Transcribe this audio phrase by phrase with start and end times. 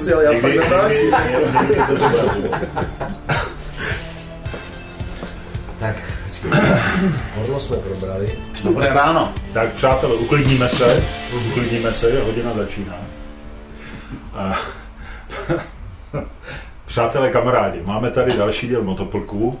[0.00, 1.14] kluci, ale já fakt natáčím.
[5.78, 5.96] Tak,
[7.42, 8.38] Orlo jsme probrali.
[8.64, 9.32] Dobré ráno.
[9.52, 11.04] Tak přátelé, uklidníme se,
[11.50, 12.96] uklidníme se, hodina začíná.
[14.34, 14.58] A,
[16.86, 19.58] přátelé, kamarádi, máme tady další díl motoplků.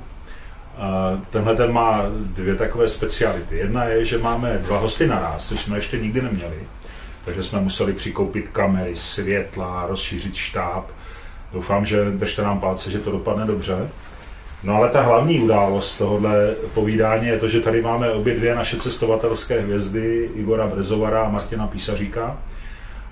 [0.78, 3.56] A tenhle ten má dvě takové speciality.
[3.56, 6.56] Jedna je, že máme dva hosty naraz, což jsme ještě nikdy neměli.
[7.24, 10.84] Takže jsme museli přikoupit kamery, světla, rozšířit štáb.
[11.52, 13.88] Doufám, že držte nám palce, že to dopadne dobře.
[14.62, 18.76] No ale ta hlavní událost tohohle povídání je to, že tady máme obě dvě naše
[18.76, 22.38] cestovatelské hvězdy, Igora Brezovara a Martina Písaříka.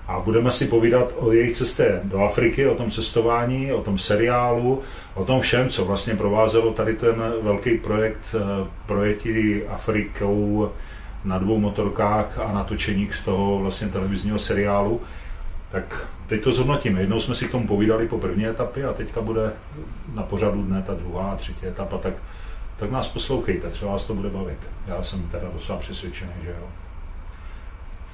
[0.07, 4.81] A budeme si povídat o jejich cestě do Afriky, o tom cestování, o tom seriálu,
[5.13, 10.71] o tom všem, co vlastně provázelo tady ten velký projekt eh, projetí Afrikou
[11.23, 15.01] na dvou motorkách a natočení z toho vlastně televizního seriálu.
[15.71, 17.01] Tak teď to zhodnotíme.
[17.01, 19.51] Jednou jsme si k tomu povídali po první etapě a teďka bude
[20.13, 22.13] na pořadu dne ta druhá a třetí etapa, tak,
[22.77, 24.59] tak nás poslouchejte, třeba vás to bude bavit.
[24.87, 26.67] Já jsem teda docela přesvědčený, že jo.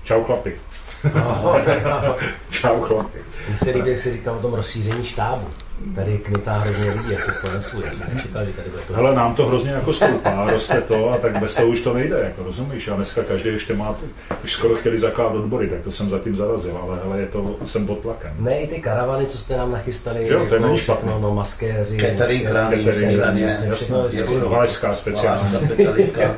[0.03, 0.55] Čau chlapi.
[2.49, 3.19] Čau chlapi.
[3.47, 5.47] Mně se líbí, jak se říká o tom rozšíření štábu.
[5.95, 7.81] Tady kmitá hrozně lidí, jak se Slovensku.
[7.85, 8.93] Já jsem nečekal, že tady bude to.
[8.93, 12.19] Hele, nám to hrozně jako stoupá, roste to a tak bez toho už to nejde,
[12.23, 12.87] jako rozumíš?
[12.87, 13.95] A dneska každý ještě má,
[14.43, 17.87] už skoro chtěli zakládat odbory, tak to jsem zatím zarazil, ale hele, je to, jsem
[17.87, 18.31] pod tlakem.
[18.39, 21.01] Ne, i ty karavany, co jste nám nachystali, Jo, to je není špatné.
[21.11, 23.49] všechno, no, maskéři, Catering, catering, snídaně.
[23.49, 24.17] speciální.
[24.49, 26.35] Valašská specialitka.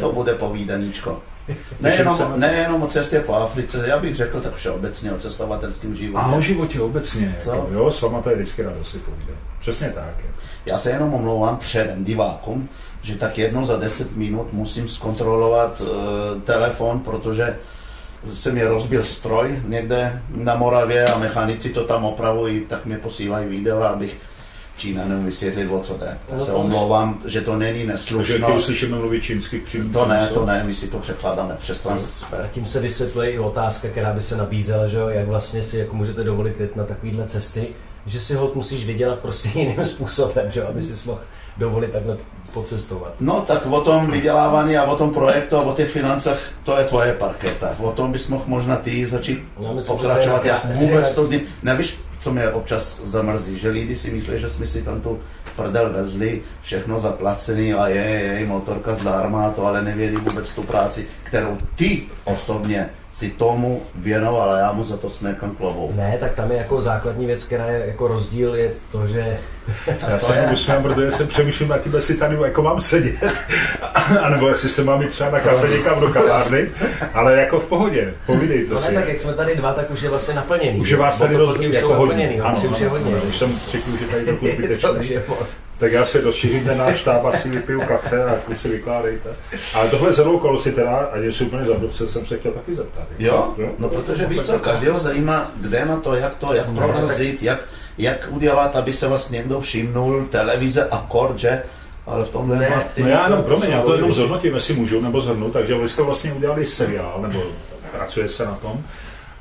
[0.00, 1.18] To bude povídaníčko.
[1.80, 6.24] Nejenom, nejenom o cestě po Africe, já bych řekl tak všeobecně o cestovatelském životě.
[6.26, 7.50] A o životě obecně, Co?
[7.50, 9.36] jako, jo, s váma to je vždycky radost si povídat.
[9.60, 10.14] Přesně tak.
[10.18, 10.30] Je.
[10.66, 12.68] Já se jenom omlouvám předem divákům,
[13.02, 17.56] že tak jednou za 10 minut musím zkontrolovat e, telefon, protože
[18.32, 23.48] se mi rozbil stroj někde na Moravě a mechanici to tam opravují, tak mi posílají
[23.48, 24.16] video, abych
[24.80, 26.18] Čínanům vysvětlit, o co jde.
[26.28, 28.56] Já No se omlouvám, že to není Takže neslušnost.
[28.58, 29.92] uslyšíme mluvit čínsky přímo.
[29.92, 32.22] To ne, to ne, my si to překládáme přes trans.
[32.22, 35.78] A tím se vysvětluje i otázka, která by se nabízela, že jo, jak vlastně si
[35.78, 37.66] jako můžete dovolit jet na takovýhle cesty,
[38.06, 41.20] že si ho musíš vydělat prostě jiným způsobem, že jo, aby si mohl
[41.56, 42.16] dovolit takhle
[42.52, 43.14] pocestovat.
[43.20, 46.84] No tak o tom vydělávání a o tom projektu a o těch financech, to je
[46.84, 47.76] tvoje parketa.
[47.78, 51.28] O tom bys mohl možná ty začít Já myslím, pokračovat, jak vůbec to.
[51.62, 55.20] Nevíš, co mě občas zamrzí, že lidi si myslí, že jsme si tam tu
[55.56, 58.04] prdel vezli, všechno zaplacený a je,
[58.40, 64.50] je, motorka zdarma, to ale nevědí vůbec tu práci, kterou ty osobně si tomu věnoval
[64.50, 65.92] a já mu za to smekám klovou.
[65.96, 69.38] Ne, tak tam je jako základní věc, která je jako rozdíl, je to, že
[69.86, 70.38] Já to se je.
[70.38, 73.14] jenom usmívám, protože jsem přemýšlel nad tím, jestli tady jako mám sedět,
[74.22, 76.68] anebo jestli se mám jít třeba na kafe někam do kavárny,
[77.14, 78.94] ale jako v pohodě, povídejte no ne, si.
[78.94, 80.80] tak jak jsme tady dva, tak už je vlastně naplněný.
[80.80, 82.40] Už je vás tady dost jako jsou hodně.
[82.42, 83.14] ano, už je hodně.
[83.14, 85.08] ano, už jsem řekl, že tady trochu to zbytečný.
[85.14, 85.22] je.
[85.78, 89.28] Tak já si rozšířím ten náš štáb, asi vypiju kafe a kluci vykládejte.
[89.74, 93.04] Ale tohle zrovna okolností teda, a jestli úplně zabdobce, jsem se chtěl taky zeptat.
[93.18, 93.54] Jo?
[93.78, 97.58] No protože víš co, každého zajímá, kde na to, jak to, jak No, prorazit, jak,
[98.02, 101.62] jak udělat, aby se vás někdo všimnul, televize, akord, že?
[102.06, 102.70] Ale v tomhle Ne.
[102.94, 105.74] ty- No já jenom, to promiň, já to jenom zhodnotím, jestli můžu nebo zhrnu, takže
[105.78, 107.42] vy jste vlastně udělali seriál, nebo
[107.96, 108.84] pracuje se na tom,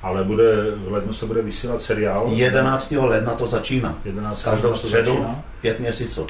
[0.03, 0.43] ale bude,
[0.75, 2.25] v lednu se bude vysílat seriál.
[2.29, 2.91] 11.
[2.91, 3.95] ledna to začíná.
[4.05, 4.43] 11.
[4.43, 5.25] Každou středu
[5.61, 6.27] pět měsíců.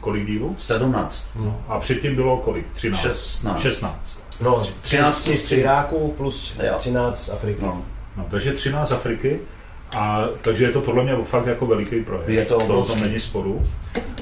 [0.00, 0.56] Kolik dílů?
[0.58, 1.26] 17.
[1.36, 1.60] No.
[1.68, 2.66] A předtím bylo kolik?
[2.74, 3.02] 13.
[3.02, 3.60] 16.
[3.62, 3.96] 16.
[4.40, 5.56] No, 13 tři plus z tři.
[5.56, 6.74] Iráku plus Jo.
[6.78, 7.62] 13 z Afriky.
[7.62, 7.82] No.
[8.16, 9.40] No, takže 13 Afriky.
[9.96, 12.28] A, takže je to podle mě fakt jako veliký projekt.
[12.28, 13.00] Je to to o tom obrovský.
[13.00, 13.62] není sporu.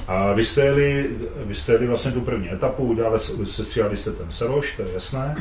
[0.07, 1.09] A vy jste, jeli,
[1.45, 5.35] vy jste jeli vlastně tu první etapu, udělali, sestříhali jste ten seroš, to je jasné.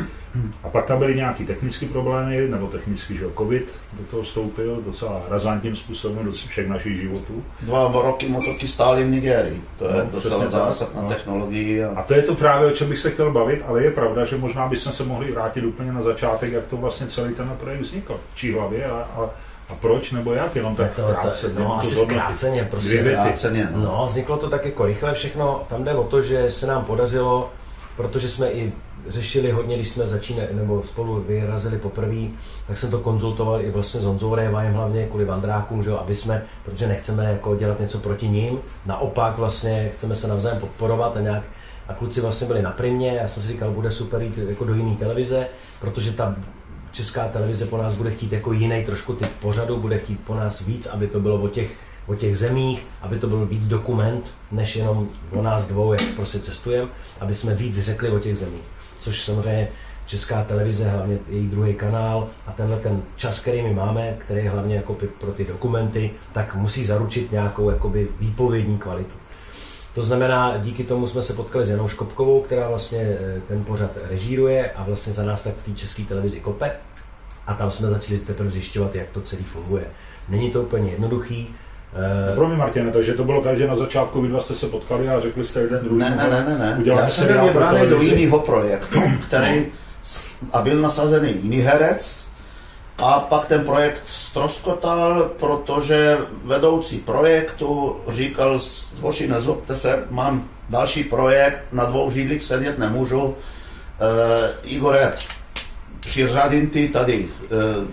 [0.65, 4.83] A pak tam byly nějaké technické problémy, nebo technický, že jo, covid do toho vstoupil
[4.87, 7.45] docela razantním způsobem do všech našich životů.
[7.63, 9.61] Dva roky motorky stály v Nigerii.
[9.79, 11.09] To je No, docela zásah na No.
[11.09, 11.85] technologii.
[11.85, 12.03] A A...
[12.03, 14.69] to je to právě, o čem bych se chtěl bavit, ale je pravda, že možná
[14.69, 18.37] bychom se mohli vrátit úplně na začátek, jak to vlastně celý ten projekt vznikl, v
[18.37, 19.31] čí hlavě a, a,
[19.71, 21.49] a proč nebo jak, jenom tak to, krátce.
[21.49, 22.21] to, no, to asi zhodnotit.
[22.21, 22.99] zkráceně, prostě.
[22.99, 23.81] Zkráceně, no.
[23.81, 25.63] No, vzniklo to tak jako rychle všechno.
[25.69, 27.51] Tam jde o to, že se nám podařilo,
[27.97, 28.73] protože jsme i
[29.09, 32.27] řešili hodně, když jsme začínali, nebo spolu vyrazili poprvé,
[32.67, 36.15] tak jsem to konzultoval i vlastně s Honzou Révajem hlavně kvůli Vandrákům, že jo, aby
[36.15, 41.21] jsme, protože nechceme jako dělat něco proti ním, naopak vlastně chceme se navzájem podporovat a
[41.21, 41.43] nějak
[41.89, 44.75] a kluci vlastně byli na primě, já jsem si říkal, bude super jít jako do
[44.75, 45.47] jiné televize,
[45.81, 46.37] protože ta
[46.93, 50.61] česká televize po nás bude chtít jako jiný trošku typ pořadu, bude chtít po nás
[50.61, 51.71] víc, aby to bylo o těch,
[52.07, 56.39] o těch zemích, aby to byl víc dokument, než jenom o nás dvou, jak prostě
[56.39, 56.91] cestujeme,
[57.21, 58.65] aby jsme víc řekli o těch zemích.
[59.01, 59.69] Což samozřejmě
[60.07, 64.51] česká televize, hlavně její druhý kanál a tenhle ten čas, který my máme, který je
[64.51, 69.20] hlavně jako pro ty dokumenty, tak musí zaručit nějakou jakoby výpovědní kvalitu.
[69.95, 73.91] To znamená, díky tomu jsme se potkali s Janou Škopkovou, která vlastně eh, ten pořad
[74.11, 76.73] režíruje a vlastně za nás tak v té české televizi kope.
[77.47, 79.85] A tam jsme začali teprve zjišťovat, jak to celý funguje.
[80.29, 81.55] Není to úplně jednoduchý.
[82.29, 84.67] Uh, Pro mě, Martine, takže to bylo tak, že na začátku vy dva jste se
[84.67, 85.99] potkali a řekli jste jeden druhý.
[85.99, 86.83] Ne, ne, ne, ne.
[86.85, 89.67] Já jsem byl vybraný do jiného projektu, který
[90.53, 92.27] a byl nasazený jiný herec,
[93.01, 98.61] a pak ten projekt stroskotal, protože vedoucí projektu říkal,
[99.01, 103.35] hoši, nezlobte se, mám další projekt, na dvou židlích sedět nemůžu.
[103.35, 105.13] E, Igore,
[106.01, 107.47] přiřadím ty tady e,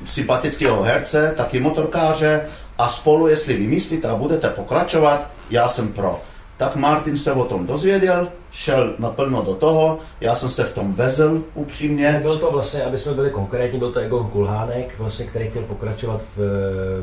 [0.08, 2.46] sympatického herce, taky motorkáře
[2.78, 6.22] a spolu, jestli vymyslíte a budete pokračovat, já jsem pro.
[6.58, 10.94] Tak Martin se o tom dozvěděl, šel naplno do toho, já jsem se v tom
[10.94, 12.20] vezl upřímně.
[12.22, 16.22] Byl to vlastně, aby jsme byli konkrétní, byl to Egon Kulhánek, vlastně, který chtěl pokračovat
[16.36, 16.40] v,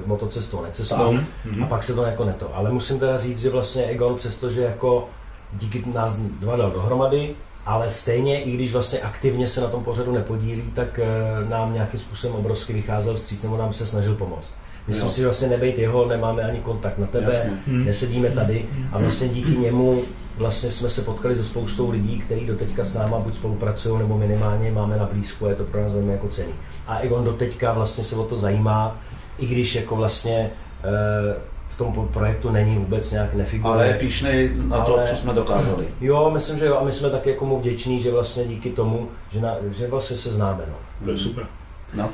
[0.04, 1.64] v motocestou, necestou mm-hmm.
[1.64, 2.56] a pak se to jako neto.
[2.56, 5.08] Ale musím teda říct, že vlastně Egon, přestože jako
[5.52, 7.34] díky nás dva dal dohromady,
[7.66, 11.08] ale stejně, i když vlastně aktivně se na tom pořadu nepodílí, tak eh,
[11.48, 14.54] nám nějakým způsobem obrovsky vycházel vstříc, nebo nám se snažil pomoct.
[14.88, 15.12] Myslím jo.
[15.12, 17.50] si, že vlastně nebejt jeho, nemáme ani kontakt na tebe, Jasně.
[17.66, 20.02] nesedíme tady a vlastně díky němu
[20.36, 24.18] vlastně jsme se potkali se spoustou lidí, kteří do teďka s náma buď spolupracují, nebo
[24.18, 26.52] minimálně máme na blízku, je to pro nás velmi jako cený.
[26.86, 28.98] A Egon do teďka vlastně se o to zajímá,
[29.38, 30.50] i když jako vlastně e,
[31.68, 33.74] v tom projektu není vůbec nějak nefiguruje.
[33.74, 35.86] Ale je píšnej na to, ale, co jsme dokázali.
[36.00, 36.76] Jo, myslím, že jo.
[36.76, 40.16] A my jsme taky jako mu vděční, že vlastně díky tomu, že, na, že vlastně
[40.16, 40.62] se známe.
[40.68, 40.74] No.
[41.04, 41.46] To je super.
[41.94, 42.10] No.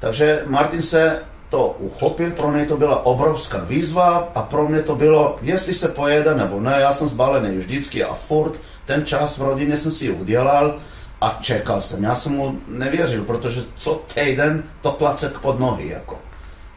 [0.00, 1.18] Takže Martin se
[1.54, 5.88] to uchopil, pro něj to byla obrovská výzva a pro mě to bylo, jestli se
[5.88, 8.52] pojede nebo ne, já jsem zbalený vždycky a furt,
[8.86, 10.74] ten čas v rodině jsem si udělal
[11.20, 12.04] a čekal jsem.
[12.04, 16.18] Já jsem mu nevěřil, protože co týden to klacek pod nohy, jako.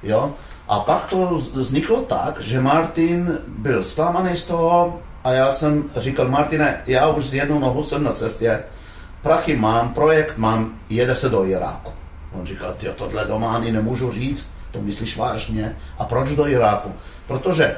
[0.03, 0.33] Jo?
[0.67, 6.29] A pak to vzniklo tak, že Martin byl zklamaný z toho a já jsem říkal,
[6.29, 8.63] Martine, já už z jednou nohu jsem na cestě,
[9.21, 11.91] prachy mám, projekt mám, jede se do Iráku.
[12.33, 15.75] On říkal, ty tohle doma ani nemůžu říct, to myslíš vážně?
[15.99, 16.93] A proč do Iráku?
[17.27, 17.75] Protože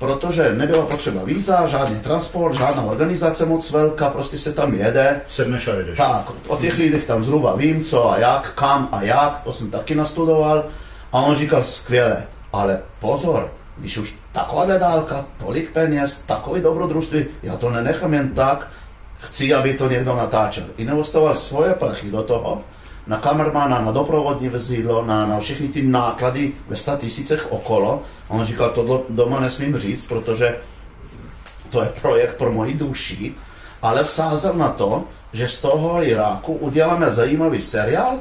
[0.00, 5.20] protože nebyla potřeba víza, žádný transport, žádná organizace moc velká, prostě se tam jede.
[5.28, 5.96] Sedneš a jedeš.
[5.98, 9.70] Tak, o těch lidech tam zhruba vím, co a jak, kam a jak, to jsem
[9.70, 10.64] taky nastudoval.
[11.12, 12.22] A on říkal, skvěle,
[12.52, 18.68] ale pozor, když už taková dálka, tolik peněz, takový dobrodružství, já to nenechám jen tak,
[19.20, 20.64] chci, aby to někdo natáčel.
[20.76, 22.62] Investoval svoje prachy do toho,
[23.10, 28.02] na kamermana, na doprovodní vezidlo, na, na všechny ty náklady ve 100 tisícech okolo.
[28.28, 30.58] A on říkal, to doma nesmím říct, protože
[31.70, 33.34] to je projekt pro moji duši,
[33.82, 38.18] ale vsázel na to, že z toho Iráku uděláme zajímavý seriál,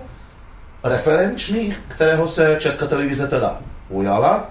[0.84, 3.58] referenční, kterého se Česká televize teda
[3.90, 4.50] ujala,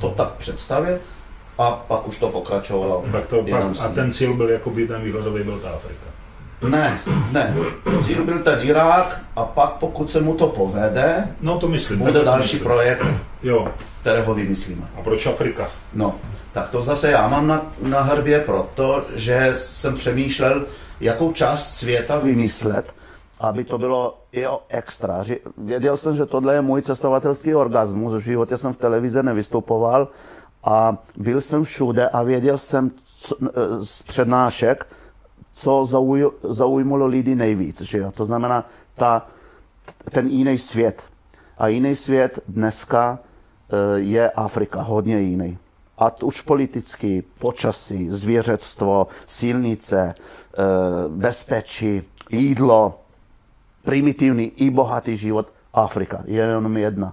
[0.00, 0.98] to tak představil,
[1.58, 3.04] a pak už to pokračovalo.
[3.12, 6.17] Tak to pak, a ten cíl byl, jako by ten výhledový byl ta Afrika.
[6.62, 7.00] Ne,
[7.32, 7.54] ne.
[8.02, 12.24] Cíl byl ten Irák a pak pokud se mu to povede, no to myslím, bude
[12.24, 12.60] další myslím.
[12.60, 13.06] projekt,
[13.42, 13.68] jo.
[14.00, 14.86] kterého vymyslíme.
[14.98, 15.68] A proč Afrika?
[15.94, 16.14] No,
[16.52, 20.66] tak to zase já mám na, na hrbě proto, že jsem přemýšlel,
[21.00, 22.94] jakou část světa vymyslet,
[23.40, 25.24] aby to bylo jo extra.
[25.58, 28.14] Věděl jsem, že tohle je můj cestovatelský orgasmus.
[28.14, 30.08] V životě jsem v televizi nevystupoval
[30.64, 33.36] a byl jsem všude a věděl jsem co,
[33.82, 34.86] z přednášek,
[35.58, 37.80] co zauj, zaujmulo lidi nejvíc.
[37.80, 38.12] Že jo?
[38.14, 39.26] To znamená ta,
[40.10, 41.02] ten jiný svět.
[41.58, 45.58] A jiný svět dneska e, je Afrika, hodně jiný.
[45.98, 50.14] A už politicky, počasí, zvěřectvo, silnice, e,
[51.08, 53.00] bezpečí, jídlo,
[53.84, 57.12] primitivní i bohatý život, Afrika je jenom jedna.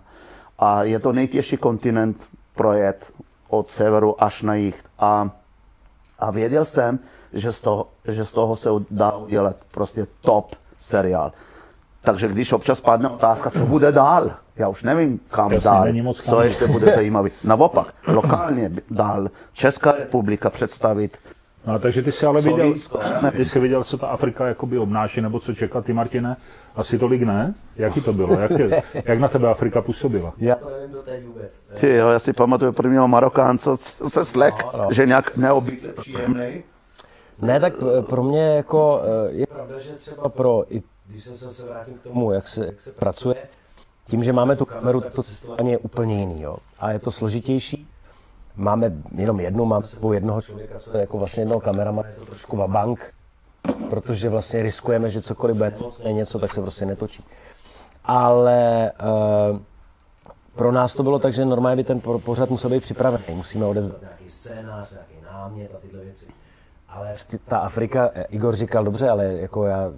[0.59, 2.21] A je to nejtěžší kontinent
[2.55, 3.11] projet
[3.47, 4.83] od severu až na jih.
[4.99, 5.29] A,
[6.19, 6.99] a věděl jsem,
[7.35, 11.31] že z toho, že z toho se dá udělat prostě top seriál.
[12.01, 16.41] Takže když občas padne otázka, co bude dál, já už nevím, kam Jasně, dál, co
[16.41, 17.31] ještě bude zajímavý.
[17.43, 21.17] Naopak, lokálně dál Česká republika představit.
[21.67, 22.73] No, takže ty jsi ale viděl,
[23.35, 26.37] ty jsi viděl, co ta Afrika jakoby obnáší, nebo co čeká ty, Martine?
[26.75, 27.53] Asi tolik ne?
[27.75, 28.39] Jaký to bylo?
[28.39, 30.33] Jak, tě, jak na tebe Afrika působila?
[30.37, 31.63] Já to nevím doteď vůbec.
[31.79, 33.69] Ty jo, já si pamatuju prvního Marokánce,
[34.07, 34.87] se slek, no, no.
[34.91, 36.63] že nějak neobvykle příjemný.
[37.41, 41.63] Ne, tak eh, pro mě jako eh, je pravda, že třeba pro, i když se
[41.63, 43.35] vrátím k tomu, jak se, jak se pracuje,
[44.07, 46.57] tím, že máme tu kameru, tak to cestování je úplně jiný, jo.
[46.79, 47.87] A je to složitější.
[48.55, 52.25] Máme jenom jednu, máme sebou jednoho člověka, co je jako vlastně jednoho kameramana, je to
[52.25, 53.13] trošku vabank.
[53.89, 57.23] protože vlastně riskujeme, že cokoliv bude nemocné něco, tak se prostě netočí.
[58.03, 58.91] Ale
[59.51, 59.59] uh,
[60.55, 63.23] pro nás to bylo tak, že normálně by ten pořad musel být připravený.
[63.29, 66.25] Musíme odezdat nějaký scénář, nějaký námět a tyhle věci.
[66.95, 67.15] Ale
[67.47, 69.91] ta Afrika, eh, Igor říkal, dobře, ale jako já,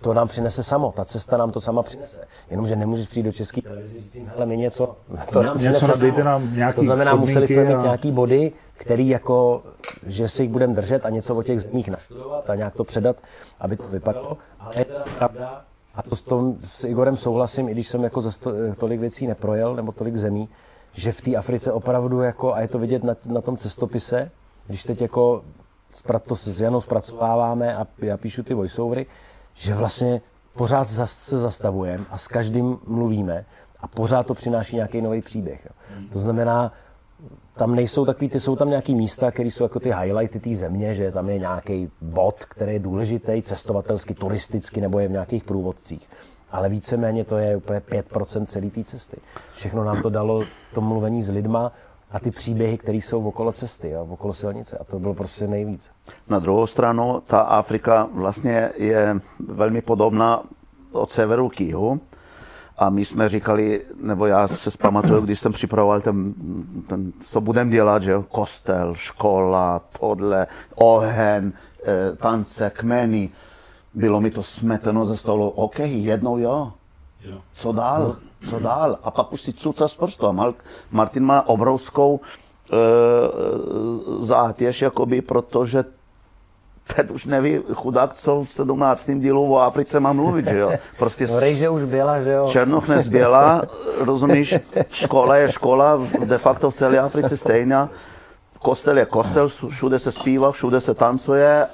[0.00, 2.20] to nám přinese samo, ta cesta nám to sama přinese.
[2.50, 4.96] Jenomže nemůžeš přijít do české televize říct jim, hele, my něco,
[5.32, 6.24] to nám něco přinese samo.
[6.24, 7.82] Nám nějaký to znamená, museli jsme mít a...
[7.82, 9.62] nějaký body, který jako,
[10.06, 13.16] že si jich budeme držet a něco o těch zemích naštudovat a nějak to předat,
[13.60, 14.36] aby to vypadalo.
[14.60, 18.20] Ale je teda pravda, a to s, tom, s Igorem souhlasím, i když jsem jako
[18.20, 20.48] za sto, tolik věcí neprojel, nebo tolik zemí,
[20.92, 24.30] že v té Africe opravdu jako, a je to vidět na, na tom cestopise,
[24.66, 25.42] když teď jako
[26.26, 29.06] to s Janou zpracováváme a já píšu ty voiceovery,
[29.54, 30.20] že vlastně
[30.54, 33.44] pořád se zastavujeme a s každým mluvíme
[33.80, 35.68] a pořád to přináší nějaký nový příběh.
[36.12, 36.72] To znamená,
[37.56, 40.94] tam nejsou takový, ty jsou tam nějaký místa, které jsou jako ty highlighty té země,
[40.94, 46.08] že tam je nějaký bod, který je důležitý, cestovatelsky, turisticky, nebo je v nějakých průvodcích.
[46.50, 49.16] Ale víceméně to je úplně 5% celé té cesty.
[49.54, 50.42] Všechno nám to dalo
[50.74, 51.72] to mluvení s lidma
[52.12, 54.78] a ty příběhy, které jsou okolo cesty, jo, okolo silnice.
[54.78, 55.90] A to bylo prostě nejvíc.
[56.28, 60.42] Na druhou stranu, ta Afrika vlastně je velmi podobná
[60.92, 62.00] od severu k jihu.
[62.78, 66.34] A my jsme říkali, nebo já se zpamatuju, když jsem připravoval ten,
[66.86, 71.52] ten co budem dělat, že kostel, škola, tohle, ohen,
[71.86, 73.30] eh, tance, kmeny.
[73.94, 75.48] Bylo mi to smeteno ze stolu.
[75.48, 76.72] OK, jednou jo.
[77.52, 78.06] Co dál?
[78.08, 78.31] No.
[78.50, 78.98] Co dál?
[79.02, 80.26] A pak už si cuca z prstu.
[80.26, 80.54] A
[80.90, 82.76] Martin má obrovskou e,
[84.24, 85.84] zátěž, jakoby, protože
[86.96, 89.10] teď už neví chudák, co v 17.
[89.14, 90.72] dílu o Africe má mluvit, že jo.
[90.98, 92.48] Prostě no, rejže už byla, že jo.
[92.50, 93.62] Černoch nezběla,
[93.98, 94.54] rozumíš,
[94.90, 97.88] škola je škola, de facto v celé Africe stejná.
[98.58, 101.66] Kostel je kostel, všude se zpívá, všude se tancuje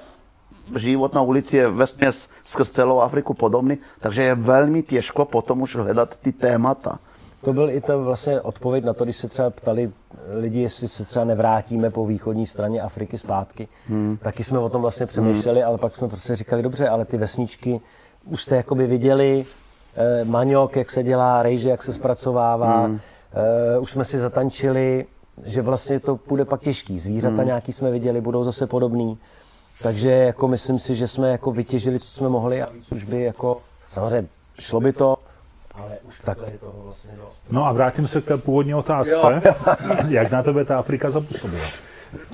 [0.76, 5.76] život na ulici je vesměs skrz celou Afriku podobný, takže je velmi těžko potom už
[5.76, 6.98] hledat ty témata.
[7.44, 9.92] To byl i to vlastně odpověď na to, když se třeba ptali
[10.40, 13.68] lidi, jestli se třeba nevrátíme po východní straně Afriky zpátky.
[13.88, 14.18] Hmm.
[14.22, 15.68] Taky jsme o tom vlastně přemýšleli, hmm.
[15.68, 17.80] ale pak jsme prostě říkali, dobře, ale ty vesničky
[18.24, 19.44] už jste jakoby viděli,
[19.96, 23.00] eh, maňok, jak se dělá, rejže, jak se zpracovává, hmm.
[23.74, 25.06] eh, už jsme si zatančili,
[25.44, 26.98] že vlastně to bude pak těžký.
[26.98, 27.46] Zvířata hmm.
[27.46, 29.18] nějaký jsme viděli, budou zase podobný.
[29.82, 33.56] Takže jako myslím si, že jsme jako vytěžili, co jsme mohli a už by jako,
[33.88, 35.16] samozřejmě šlo by to,
[35.74, 36.20] ale už
[36.60, 37.42] toho vlastně dost.
[37.50, 39.10] No a vrátím se k té původní otázce.
[39.10, 39.32] Jo.
[40.08, 41.64] Jak na tebe ta Afrika zapůsobila?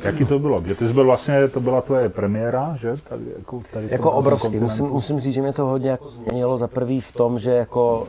[0.05, 0.61] Jaký to bylo?
[0.61, 2.97] Kde ty jsi byl vlastně, to byla tvoje premiéra, že?
[3.09, 4.59] Tady, jako, tady jako obrovský.
[4.59, 8.07] Musím, musím říct, že mě to hodně jako změnilo za prvý v tom, že jako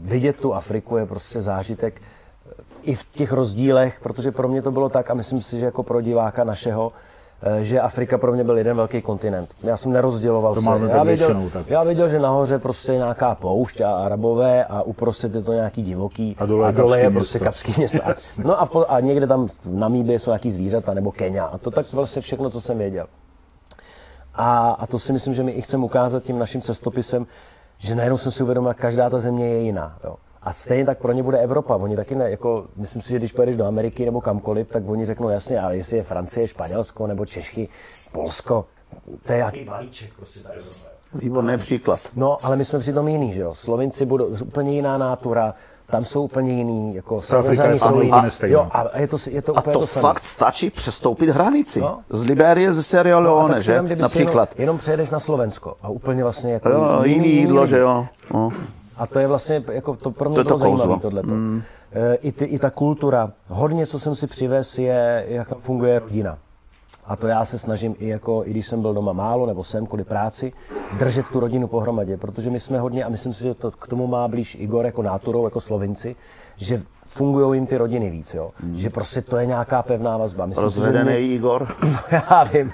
[0.00, 2.02] vidět tu Afriku je prostě zážitek
[2.82, 5.82] i v těch rozdílech, protože pro mě to bylo tak a myslím si, že jako
[5.82, 7.09] pro diváka našeho, Eh,
[7.60, 9.50] že Afrika pro mě byl jeden velký kontinent.
[9.62, 10.70] Já jsem nerozděloval to se.
[10.88, 15.42] Já věděl, já věděl, že nahoře prostě je nějaká poušť a arabové a uprostřed je
[15.42, 17.98] to nějaký divoký a dole, a dole je prostě kapský město.
[18.44, 21.44] No a, po, a někde tam v Namíbě jsou nějaký zvířata nebo Kenia.
[21.44, 23.06] A to tak vlastně všechno, co jsem věděl.
[24.34, 27.26] A, a to si myslím, že my i chceme ukázat tím naším cestopisem,
[27.78, 29.98] že najednou jsem si uvědomil, že každá ta země je jiná.
[30.04, 30.16] Jo.
[30.42, 31.76] A stejně tak pro ně bude Evropa.
[31.76, 35.06] Oni taky ne, jako, myslím si, že když pojedeš do Ameriky nebo kamkoliv, tak oni
[35.06, 37.68] řeknou jasně, ale jestli je Francie, Španělsko nebo Čechy,
[38.12, 38.64] Polsko,
[39.26, 40.60] to je jaký balíček prostě tady
[41.14, 42.00] Výborný příklad.
[42.16, 43.54] No, ale my jsme přitom jiný, že jo.
[43.54, 45.54] Slovinci budou úplně jiná nátura,
[45.86, 48.12] tam jsou úplně jiný, jako Severzaní jsou jiný.
[48.12, 51.80] A, jo, a je to, je to a úplně to, to fakt stačí přestoupit hranici.
[51.80, 51.98] No.
[52.10, 53.82] Z Liberie ze Sierra Leone, no, že?
[53.82, 54.48] Například.
[54.48, 58.06] Jenom, jenom přejedeš na Slovensko a úplně vlastně jako jo, jiný, jiný jídlo, že jo.
[58.34, 58.52] No.
[59.00, 61.28] A to je vlastně, jako to pro mě to bylo to zajímavé tohleto.
[61.28, 61.62] Mm.
[61.92, 63.32] E, I, ty, I ta kultura.
[63.48, 66.38] Hodně, co jsem si přivez, je, jak tam funguje rodina.
[67.06, 69.86] A to já se snažím i jako, i když jsem byl doma málo, nebo jsem
[69.86, 70.52] kvůli práci,
[70.98, 74.06] držet tu rodinu pohromadě, protože my jsme hodně, a myslím si, že to k tomu
[74.06, 76.16] má blíž Igor jako náturou, jako slovinci,
[76.56, 78.50] že fungují jim ty rodiny víc, jo?
[78.60, 78.78] Hmm.
[78.78, 80.46] že prostě to je nějaká pevná vazba.
[80.46, 81.34] Myslím Rozvedený si, že.
[81.34, 81.68] Igor.
[82.12, 82.72] já vím,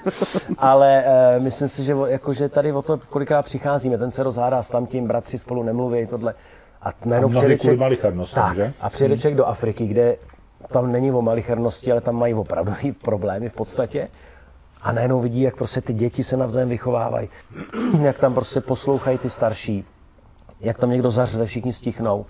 [0.57, 1.03] ale
[1.37, 4.69] uh, myslím si, že, jako, že tady o to kolikrát přicházíme, ten se rozhádá s
[4.69, 6.33] tamtím, bratři spolu nemluví, tohle.
[6.81, 8.01] A najednou přijede člověk,
[8.33, 8.73] tak, že?
[8.81, 9.21] a přijede hmm.
[9.21, 10.17] člověk do Afriky, kde
[10.71, 14.07] tam není o malichernosti, ale tam mají opravdu problémy v podstatě.
[14.81, 17.29] A najednou vidí, jak prostě ty děti se navzájem vychovávají,
[18.01, 19.85] jak tam prostě poslouchají ty starší,
[20.61, 22.25] jak tam někdo zařve, všichni stichnou.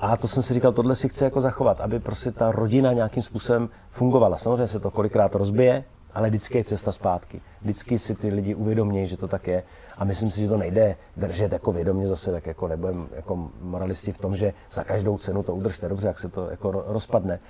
[0.00, 3.22] A to jsem si říkal, tohle si chci jako zachovat, aby prostě ta rodina nějakým
[3.22, 4.38] způsobem fungovala.
[4.38, 7.40] Samozřejmě se to kolikrát rozbije, ale vždycky je cesta zpátky.
[7.62, 9.62] Vždycky si ty lidi uvědomí, že to tak je.
[9.98, 14.12] A myslím si, že to nejde držet jako vědomě zase, tak jako nebudem jako moralisti
[14.12, 17.40] v tom, že za každou cenu to udržte dobře, jak se to jako rozpadne.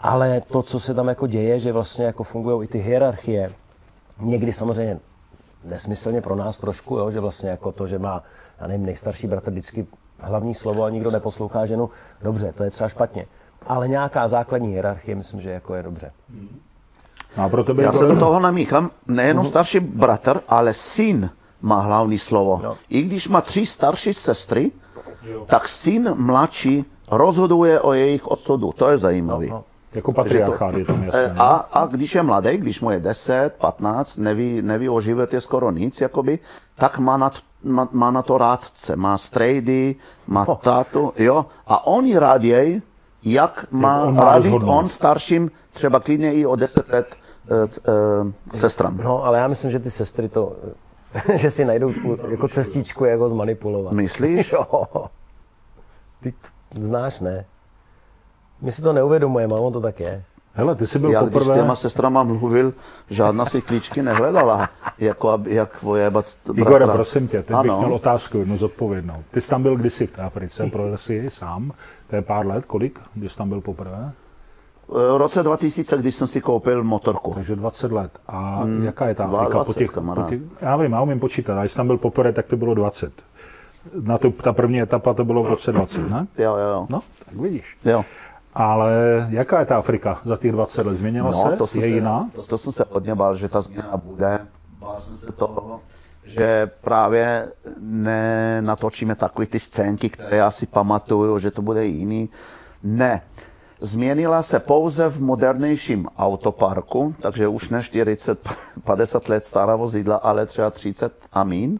[0.00, 3.50] Ale to, co se tam jako děje, že vlastně jako fungují i ty hierarchie,
[4.20, 5.00] někdy samozřejmě
[5.64, 8.22] nesmyslně pro nás trošku, jo, že vlastně jako to, že má,
[8.60, 9.86] já nevím, nejstarší bratr vždycky
[10.22, 11.90] hlavní slovo a nikdo neposlouchá ženu,
[12.22, 13.26] dobře, to je třeba špatně.
[13.66, 16.12] Ale nějaká základní hierarchie, myslím, že jako je dobře.
[17.36, 21.30] No a pro tebe Já se to- do toho namíchám, nejenom starší bratr, ale syn
[21.62, 22.60] má hlavní slovo.
[22.62, 22.76] No.
[22.88, 24.70] I když má tři starší sestry,
[25.46, 28.72] tak syn mladší rozhoduje o jejich osudu.
[28.72, 29.46] To je zajímavé.
[29.46, 31.20] No, jako patriarchát je tam jasně.
[31.20, 35.40] Eh, A, a když je mladý, když mu je 10, 15, neví, neví o životě
[35.40, 36.38] skoro nic, jakoby,
[36.76, 40.58] tak má na, t- má, má na to rádce, má strejdy, má Oh.
[40.58, 42.82] tátu, jo, a oni raději,
[43.22, 44.78] jak má on má radit rozhodnout.
[44.78, 47.14] on starším, třeba klidně i o 10 let
[47.50, 48.96] eh, eh, sestram.
[48.96, 50.52] No, ale já myslím, že ty sestry to,
[51.34, 53.92] že si najdou tu, jako cestičku, jak ho zmanipulovat.
[53.92, 54.52] Myslíš?
[54.52, 54.66] Jo.
[56.22, 56.34] Ty
[56.74, 57.44] znáš, ne?
[58.60, 60.24] My si to neuvědomujeme, ale on to tak je.
[60.60, 61.60] Hele, ty jsi byl Já když s poprvé...
[61.60, 62.74] těma sestrama mluvil,
[63.10, 67.78] žádná si klíčky nehledala, jako aby, jak vojebat Igore, prosím tě, teď bych Ano.
[67.78, 69.24] měl otázku jednu zodpovědnou.
[69.30, 71.72] Ty jsi tam byl kdysi v té Africe, projel jsi sám,
[72.10, 74.12] to je pár let, kolik, když jsi tam byl poprvé?
[74.88, 77.34] V roce 2000, když jsem si koupil motorku.
[77.34, 78.18] Takže 20 let.
[78.28, 80.40] A jaká je ta Afrika 22, po těch, po těch...
[80.60, 83.12] Já vím, já umím počítat, a když tam byl poprvé, tak to bylo 20.
[84.02, 86.26] Na tu, ta první etapa to bylo v roce 20, ne?
[86.38, 86.86] Jo, jo, jo.
[86.90, 87.76] No, tak vidíš.
[87.84, 88.02] jo.
[88.60, 90.94] Ale jaká je ta Afrika za těch 20 let?
[90.94, 91.56] Změnila se?
[91.58, 92.30] No, jsem je se, jiná?
[92.34, 94.38] To, to jsem se hodně bál, že ta změna bude.
[94.78, 95.80] Bál jsem se toho,
[96.24, 97.48] že právě
[97.80, 102.28] nenatočíme takové ty scénky, které já si pamatuju, že to bude jiný.
[102.82, 103.22] Ne.
[103.80, 110.70] Změnila se pouze v modernějším autoparku, takže už ne 40-50 let stará vozidla, ale třeba
[110.70, 111.78] 30 a mín.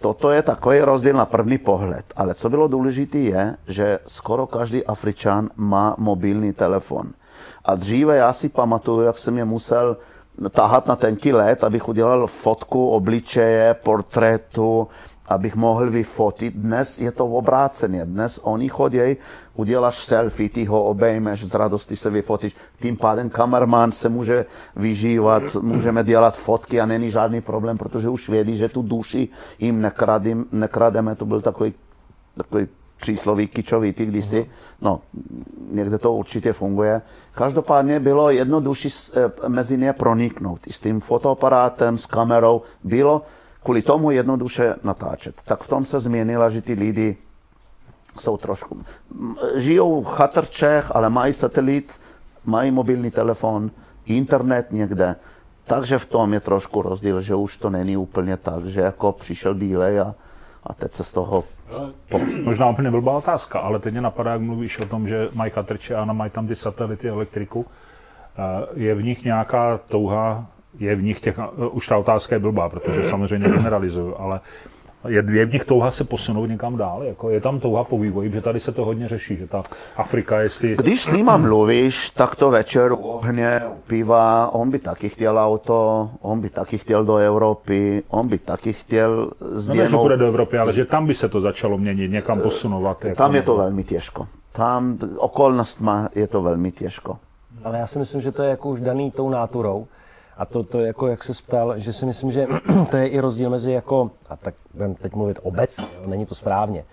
[0.00, 4.86] Toto je takový rozdíl na první pohled, ale co bylo důležité je, že skoro každý
[4.86, 7.12] Afričan má mobilní telefon.
[7.64, 9.96] A dříve já si pamatuju, jak jsem je musel
[10.50, 14.88] tahat na tenký let, abych udělal fotku obličeje, portrétu,
[15.30, 16.54] abych mohl vyfotit.
[16.54, 18.04] Dnes je to obráceně.
[18.04, 19.16] Dnes oni chodí,
[19.54, 22.56] uděláš selfie, ty ho obejmeš, z radosti se vyfotíš.
[22.82, 28.28] Tím pádem kamerman se může vyžívat, můžeme dělat fotky a není žádný problém, protože už
[28.28, 29.28] vědí, že tu duši
[29.58, 31.14] jim nekradím, nekrademe.
[31.14, 31.74] To byl takový,
[32.36, 32.68] takový
[33.00, 34.50] přísloví kičový, ty kdysi,
[34.80, 35.00] no,
[35.70, 37.02] někde to určitě funguje.
[37.34, 40.60] Každopádně bylo jednodušší eh, mezi ně proniknout.
[40.66, 43.22] I s tím fotoaparátem, s kamerou, bylo
[43.62, 45.34] kvůli tomu jednoduše natáčet.
[45.44, 47.16] Tak v tom se změnila, že ty lidi
[48.18, 48.82] jsou trošku,
[49.54, 51.92] žijou v chatrčech, ale mají satelit,
[52.44, 53.70] mají mobilní telefon,
[54.06, 55.16] internet někde.
[55.64, 59.54] Takže v tom je trošku rozdíl, že už to není úplně tak, že jako přišel
[59.54, 60.14] bílej a,
[60.64, 61.44] a teď se z toho
[62.44, 65.94] Možná úplně blbá otázka, ale teď mě napadá, jak mluvíš o tom, že mají chatrče
[65.94, 67.66] a mají tam ty satelity, elektriku.
[68.38, 70.46] Eh, Je v nich nějaká touha,
[70.78, 74.40] je v nich těch, eh, už ta otázka je blbá, protože samozřejmě generalizuju, ale
[75.08, 77.02] je, je v nich touha se posunout někam dál?
[77.02, 79.62] Jako je tam touha po vývoji, že tady se to hodně řeší, že ta
[79.96, 80.76] Afrika, jestli...
[80.76, 85.38] Když s nima mluvíš, tak to večer u ohně, u piva, on by taky chtěl
[85.38, 89.30] auto, on by taky chtěl do Evropy, on by taky chtěl
[89.68, 92.40] No ne, že půjde do Evropy, ale že tam by se to začalo měnit, někam
[92.40, 93.04] posunovat.
[93.04, 94.26] Jako Tam je to velmi těžko.
[94.52, 97.18] Tam okolnostma je to velmi těžko.
[97.64, 99.86] Ale já si myslím, že to je jako už daný tou náturou.
[100.40, 102.46] A to, to jako, jak se ptal, že si myslím, že
[102.90, 106.84] to je i rozdíl mezi jako, a tak budeme teď mluvit obecně, není to správně,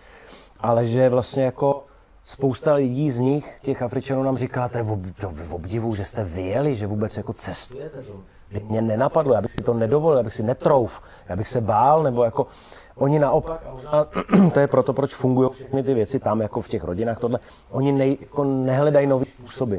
[0.60, 1.84] ale že vlastně jako
[2.26, 6.76] spousta lidí z nich, těch Afričanů nám říká, to je v, obdivu, že jste vyjeli,
[6.76, 7.98] že vůbec jako cestujete.
[8.04, 11.62] To mě nenapadlo, já bych si to nedovolil, já bych si netrouf, já bych se
[11.62, 12.48] bál, nebo jako
[12.96, 14.06] oni naopak, a
[14.54, 17.40] to je proto, proč fungují všechny ty věci tam, jako v těch rodinách, tohle,
[17.72, 19.78] oni nej, jako nehledají nové způsoby,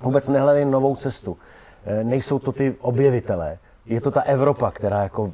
[0.00, 1.38] vůbec nehledají novou cestu.
[1.86, 3.58] Eh, Nejsou to ty objevitelé.
[3.86, 5.32] Je to ta Evropa, která jako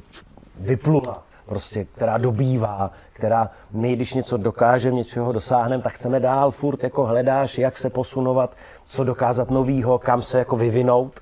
[0.59, 6.83] vyplula, prostě, která dobývá, která my, když něco dokážeme, něčeho dosáhneme, tak chceme dál, furt
[6.83, 11.19] jako hledáš, jak se posunovat, co dokázat novýho, kam se jako vyvinout.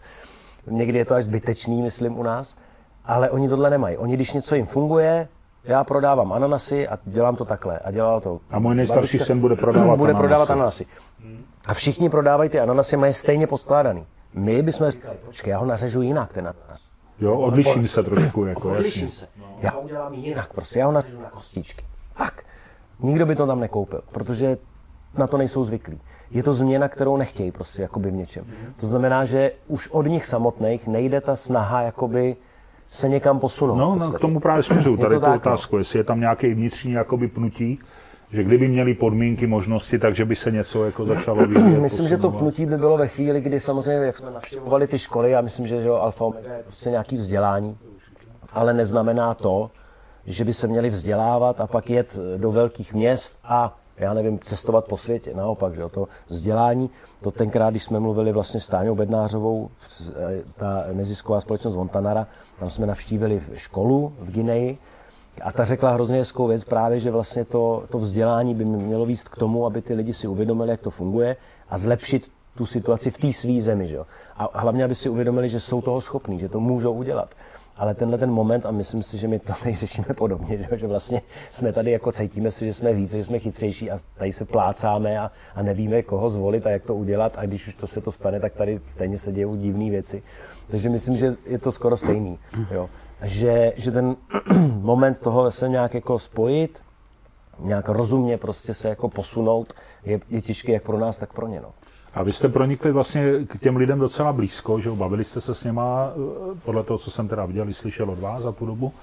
[0.68, 2.56] Někdy je to až zbytečný, myslím, u nás.
[3.06, 3.98] Ale oni tohle nemají.
[3.98, 5.28] Oni, když něco jim funguje,
[5.64, 7.80] já prodávám ananasy a dělám to takhle.
[7.80, 8.40] A dělal to.
[8.52, 10.22] A můj nejstarší syn bude prodávat bude ananasy.
[10.28, 10.86] prodávat ananasy.
[11.68, 14.06] A všichni prodávají ty ananasy, mají stejně poskládaný.
[14.34, 14.92] My bychom
[15.26, 16.82] počkej, já ho nařežu jinak, ten ananas.
[17.20, 19.28] Jo, odliším se trošku, jako Odliším se.
[19.62, 21.86] Já ho udělám jinak, prostě já ho nařežu na kostičky.
[22.18, 22.44] Tak.
[23.00, 24.58] Nikdo by to tam nekoupil, protože
[25.18, 26.02] na to nejsou zvyklí.
[26.32, 28.46] Je to změna, kterou nechtějí prostě jakoby v něčem.
[28.80, 32.36] To znamená, že už od nich samotných nejde ta snaha jakoby
[32.90, 33.76] se někam posunout.
[33.76, 35.52] No, no, k tomu právě směřuju, tady to tu tak, no.
[35.52, 37.80] otázku, jestli je tam nějaký vnitřní jakoby pnutí,
[38.32, 41.80] že kdyby měli podmínky, možnosti, takže by se něco jako začalo vyvíjet.
[41.82, 42.40] Myslím, že to posunovat.
[42.40, 45.82] pnutí by bylo ve chvíli, kdy samozřejmě, jak jsme navštěvovali ty školy, já myslím, že,
[45.82, 47.78] že jo, Alfa Omega je prostě nějaký vzdělání.
[48.54, 49.72] ale neznamená to,
[50.26, 54.86] že by se měli vzdělávat a pak jet do velkých měst a já nevím, cestovat
[54.86, 55.34] po světě.
[55.36, 56.90] Naopak, že to vzdělání,
[57.22, 59.70] to tenkrát, když jsme mluvili vlastně s Táňou Bednářovou,
[60.56, 62.28] ta nezisková společnost Montanara,
[62.60, 64.78] tam jsme navštívili školu v Gineji
[65.42, 69.24] a ta řekla hrozně hezkou věc právě, že vlastně to, to vzdělání by mělo víc
[69.24, 71.36] k tomu, aby ty lidi si uvědomili, jak to funguje
[71.70, 73.88] a zlepšit tu situaci v té své zemi.
[73.88, 74.00] Že?
[74.38, 77.36] A hlavně, aby si uvědomili, že jsou toho schopní, že to můžou udělat.
[77.78, 81.22] Ale tenhle ten moment, a myslím si, že my to řešíme podobně, že, že vlastně
[81.50, 85.20] jsme tady jako cítíme si, že jsme více, že jsme chytřejší a tady se plácáme
[85.20, 88.12] a, a nevíme, koho zvolit a jak to udělat a když už to se to
[88.12, 90.24] stane, tak tady stejně se dějou divné věci.
[90.72, 92.40] Takže myslím, že je to skoro stejný.
[92.72, 92.90] Jo.
[93.22, 94.16] Že, že ten
[94.82, 96.82] moment toho se nějak jako spojit,
[97.60, 101.62] nějak rozumně prostě se jako posunout, je, je těžké jak pro nás, tak pro ně.
[101.62, 101.70] No.
[102.14, 105.64] A vy jste pronikli vlastně k těm lidem docela blízko, že bavili jste se s
[105.64, 108.94] něma, eh, podle toho, co jsem teda viděl, slyšel od vás za tu dobu.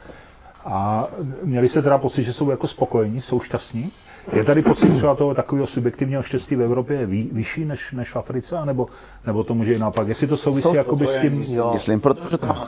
[0.64, 1.07] A
[1.44, 3.92] měli jste teda pocit, že jsou jako spokojení, jsou šťastní?
[4.32, 8.16] Je tady pocit třeba toho takového subjektivního štěstí v Evropě vý, vyšší než, než v
[8.16, 8.86] Africe, nebo,
[9.26, 10.08] nebo to může i naopak?
[10.08, 11.42] Jestli to souvisí jakoby s tím...
[11.42, 11.70] Jo.
[11.72, 12.66] Myslím, protože tam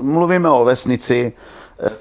[0.00, 1.32] mluvíme o vesnici,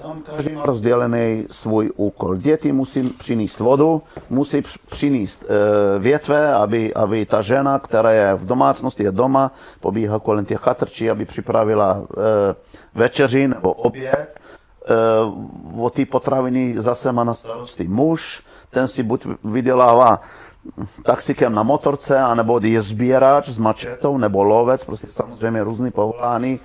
[0.01, 2.35] tam každý má rozdělený svůj úkol.
[2.35, 8.45] Děti musí přinést vodu, musí přinést eh, větve, aby, aby ta žena, která je v
[8.45, 12.55] domácnosti, je doma, pobíhá kolem těch chatrčí, aby připravila eh,
[12.95, 14.41] večeři nebo oběd.
[15.77, 20.21] O ty potraviny zase má na starosti muž, ten si buď vydělává
[21.03, 26.59] taxikem na motorce, anebo je sběrač s mačetou, nebo lovec, prostě samozřejmě různý povolání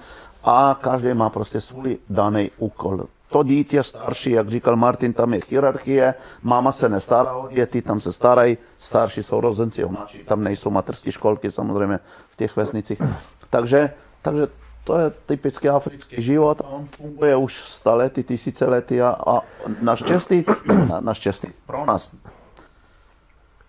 [0.45, 3.07] a každý má prostě svůj daný úkol.
[3.29, 8.01] To dítě starší, jak říkal Martin, tam je hierarchie, máma se nestará o děti, tam
[8.01, 11.99] se starají starší sourozenci, onáči, tam nejsou materské školky samozřejmě
[12.31, 13.03] v těch vesnicích.
[13.51, 13.91] Takže,
[14.23, 14.49] takže
[14.87, 19.41] to je typický africký život a on funguje už stalety, tisíce lety a, a
[19.83, 20.45] naštěstí,
[20.89, 22.15] na, naštěstí pro nás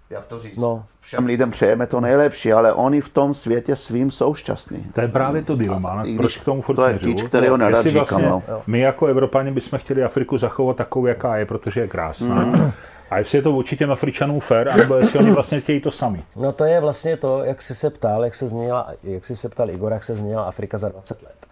[0.10, 0.86] jak to říct, no.
[1.02, 4.86] všem lidem přejeme to nejlepší, ale oni v tom světě svým jsou šťastní.
[4.94, 7.86] To je právě to dilema, proč k tomu furt To je kýč, který ho nerad
[7.86, 8.06] říkám.
[8.06, 8.44] Vlastně no.
[8.68, 12.36] My jako Evropani bychom chtěli Afriku zachovat takovou, jaká je, protože je krásná.
[12.36, 12.72] Mm.
[13.10, 16.24] A jestli je to vůči těm Afričanům fair, nebo jestli oni vlastně chtějí to sami.
[16.36, 19.50] No to je vlastně to, jak jsi se ptal, jak se změnila, jak jsi se
[19.50, 21.48] ptal Igor, jak se změnila Afrika za 20 let.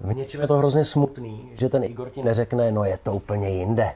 [0.00, 3.50] V něčem je to hrozně smutný, že ten Igor ti neřekne, no je to úplně
[3.50, 3.92] jinde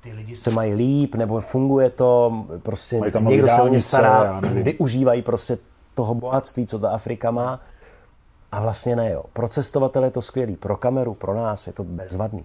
[0.00, 5.22] ty lidi se mají líp, nebo funguje to, prostě někdo se o ně stará, využívají
[5.22, 5.58] prostě
[5.94, 7.60] toho bohatství, co ta Afrika má.
[8.52, 9.24] A vlastně ne, jo.
[9.32, 12.44] Pro cestovatele je to skvělý, pro kameru, pro nás je to bezvadný.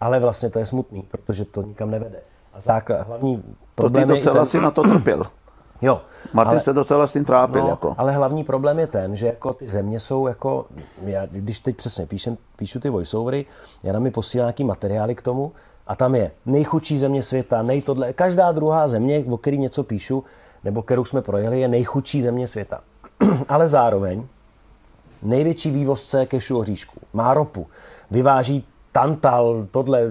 [0.00, 2.20] Ale vlastně to je smutný, protože to nikam nevede.
[2.54, 3.42] A základ, hlavní
[3.74, 4.46] problém to ty docela ten...
[4.46, 5.26] si na to trpěl.
[5.82, 6.00] Jo.
[6.32, 7.62] Martin ale, se docela s tím trápil.
[7.62, 7.94] No, jako.
[7.98, 10.66] Ale hlavní problém je ten, že jako ty země jsou jako,
[11.04, 13.46] já, když teď přesně píšem, píšu ty voiceovery,
[13.82, 15.52] já mi posílám nějaký materiály k tomu,
[15.86, 18.12] a tam je nejchudší země světa, nej tohle.
[18.12, 20.24] Každá druhá země, o který něco píšu,
[20.64, 22.80] nebo kterou jsme projeli, je nejchudší země světa.
[23.48, 24.26] Ale zároveň
[25.22, 27.00] největší vývozce kešu oříšku.
[27.12, 27.66] Má ropu.
[28.10, 30.10] Vyváží tantal, tohle,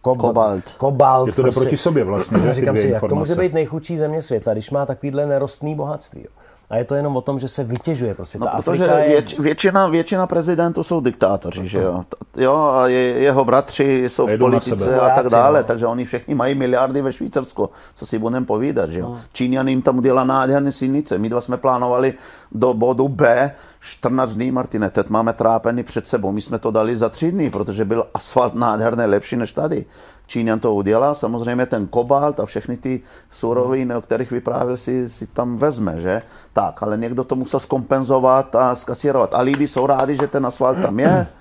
[0.00, 0.64] kobalt.
[0.78, 1.26] kobalt.
[1.26, 1.60] Je to prostě.
[1.60, 2.38] proti sobě vlastně.
[2.46, 6.22] Já říkám si, jak to může být nejchudší země světa, když má takovýhle nerostný bohatství.
[6.22, 6.30] Jo.
[6.70, 8.14] A je to jenom o tom, že se vytěžuje.
[8.14, 9.08] Prostě no, ta protože je...
[9.08, 12.04] věč, většina, většina prezidentů jsou diktátoři, že jo.
[12.36, 15.64] jo a je, jeho bratři jsou v politice a tak dále, no.
[15.64, 19.08] takže oni všichni mají miliardy ve Švýcarsku, co si budeme povídat, že jo.
[19.08, 19.20] No.
[19.32, 21.18] Číňan jim tam udělá nádherné silnice.
[21.18, 22.14] My dva jsme plánovali
[22.52, 26.32] do bodu B 14 dní, Martine, teď máme trápený před sebou.
[26.32, 29.84] My jsme to dali za tři dny, protože byl asfalt nádherný, lepší než tady.
[30.30, 35.26] Číňan to udělá, samozřejmě ten kobalt a všechny ty suroviny, o kterých vyprávěl, si, si
[35.26, 36.22] tam vezme, že?
[36.52, 39.34] Tak, ale někdo to musel skompenzovat a skasírovat.
[39.34, 41.26] A lidi jsou rádi, že ten asfalt tam je,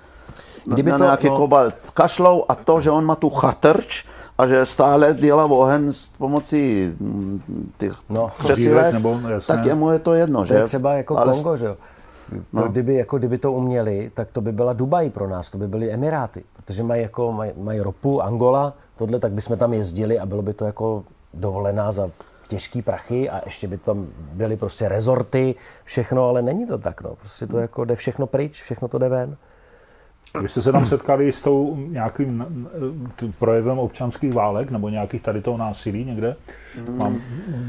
[0.66, 1.38] Kdyby na to, nějaký no...
[1.38, 4.06] kobalt kašlou a to, že on má tu chatrč
[4.38, 7.42] a že stále dělá ohen s pomocí mm,
[7.78, 10.54] těch no, přesílek, nebo, tak jemu je to jedno, že?
[10.54, 11.34] To je třeba jako ale...
[11.34, 11.78] Kongo, že jo?
[12.54, 12.62] No.
[12.62, 15.68] To, kdyby, jako, kdyby to uměli, tak to by byla Dubaj pro nás, to by
[15.68, 20.26] byly Emiráty, protože mají, jako, mají, mají ropu, Angola, tohle, tak bychom tam jezdili a
[20.26, 21.04] bylo by to jako
[21.34, 22.10] dovolená za
[22.48, 27.16] těžký prachy a ještě by tam byly prostě rezorty, všechno, ale není to tak, no.
[27.16, 29.38] Prostě to jako jde všechno pryč, všechno to jde ven.
[30.42, 32.68] Vy jste se tam setkali s tou nějakým
[33.40, 36.36] projevem občanských válek nebo nějakých tady toho násilí někde?
[37.02, 37.22] Mám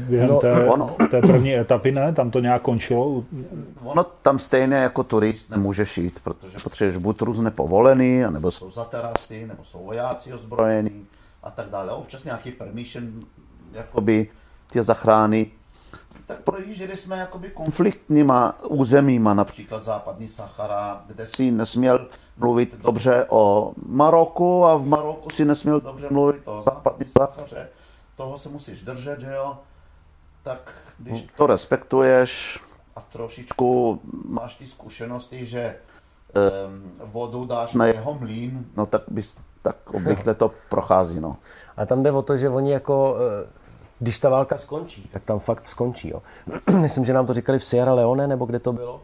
[0.09, 2.13] během no, té, ono, té první etapy, ne?
[2.13, 3.23] Tam to nějak končilo?
[3.83, 8.83] Ono tam stejně jako turist nemůže šít, protože potřebuješ buď různé povolený, nebo jsou za
[8.83, 11.05] terasy, nebo jsou vojáci ozbrojení
[11.43, 11.91] a tak dále.
[11.91, 13.05] Občas nějaký permission,
[13.73, 14.27] jakoby
[14.71, 15.51] tě zachrání.
[16.31, 23.73] Tak projížděli jsme jakoby konfliktníma územíma, například západní Sahara, kde si nesměl mluvit dobře o
[23.87, 27.67] Maroku a v Maroku si nesměl dobře mluvit o západní Sahaře.
[28.15, 29.57] Toho se musíš držet, že jo?
[30.43, 32.59] Tak když to respektuješ
[32.95, 39.37] a trošičku máš ty zkušenosti, že um, vodu dáš na jeho mlín, no tak bys,
[39.63, 41.37] tak obvykle to prochází, no.
[41.77, 43.17] A tam jde o to, že oni jako,
[44.01, 46.09] když ta válka skončí, tak tam fakt skončí.
[46.09, 46.21] Jo.
[46.81, 49.01] Myslím, že nám to říkali v Sierra Leone, nebo kde to bylo,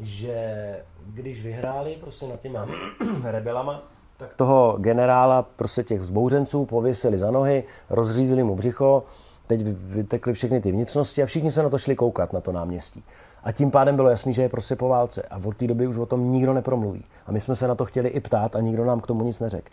[0.00, 0.76] že
[1.06, 2.66] když vyhráli prostě nad těma
[3.22, 3.82] rebelama,
[4.16, 9.02] tak toho generála, prostě těch vzbouřenců, pověsili za nohy, rozřízli mu břicho,
[9.46, 13.04] teď vytekly všechny ty vnitřnosti a všichni se na to šli koukat, na to náměstí.
[13.44, 15.22] A tím pádem bylo jasný, že je prostě po válce.
[15.30, 17.04] A od té doby už o tom nikdo nepromluví.
[17.26, 19.40] A my jsme se na to chtěli i ptát a nikdo nám k tomu nic
[19.40, 19.68] neřekl.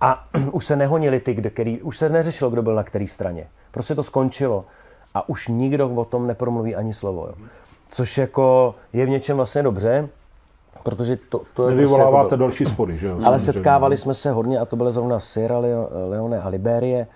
[0.00, 3.46] A už se nehonili ty, kde, který, už se neřešilo, kdo byl na které straně.
[3.70, 4.64] Prostě to skončilo.
[5.14, 7.26] A už nikdo o tom nepromluví ani slovo.
[7.26, 7.34] Jo.
[7.88, 10.08] Což jako je v něčem vlastně dobře,
[10.82, 13.20] protože to, to je Nevyvoláváte prostě jako, další spory, že jo?
[13.24, 15.58] Ale setkávali jsme se hodně, a to byly zrovna Sierra
[16.08, 17.06] Leone a Liberie,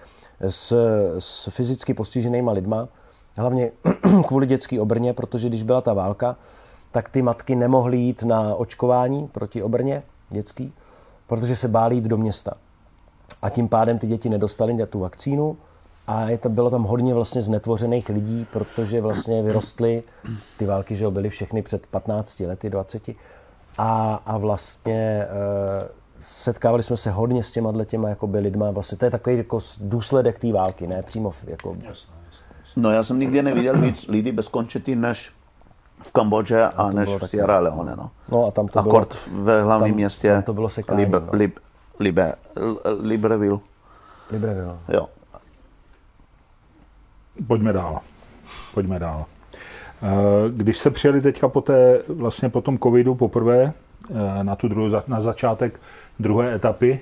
[0.40, 0.72] s,
[1.18, 2.88] s fyzicky postiženýma lidma,
[3.36, 3.70] hlavně
[4.26, 6.36] kvůli dětské obrně, protože když byla ta válka,
[6.92, 10.72] tak ty matky nemohly jít na očkování proti obrně dětský,
[11.26, 12.52] protože se báli jít do města.
[13.42, 15.56] A tím pádem ty děti nedostaly na tu vakcínu
[16.06, 20.02] a je to, bylo tam hodně vlastně znetvořených lidí, protože vlastně vyrostly
[20.58, 23.08] ty války, že byly všechny před 15 lety, 20.
[23.78, 25.28] A, a vlastně e,
[26.18, 28.70] setkávali jsme se hodně s těma těma jakoby lidma.
[28.70, 31.76] Vlastně to je takový jako důsledek té války, ne přímo jako...
[32.76, 35.32] No já jsem nikdy neviděl víc lidí bez končety než
[36.02, 37.96] v Kambodži a, a než v Sierra Leone.
[37.96, 38.10] No.
[38.28, 41.28] no a tam to Akord bylo, ve hlavním městě tam to bylo sekání, Liber, no.
[41.32, 41.58] Lib,
[42.00, 42.34] Liber,
[43.00, 43.58] Libreville.
[44.30, 44.76] Libreville.
[44.88, 45.08] Jo.
[47.46, 48.00] Pojďme dál.
[48.74, 49.24] Pojďme dál.
[50.02, 50.06] Eh,
[50.48, 53.72] když se přijeli teďka po, té, vlastně po tom covidu poprvé
[54.10, 55.80] eh, na, tu druhou, na začátek
[56.18, 57.00] druhé etapy,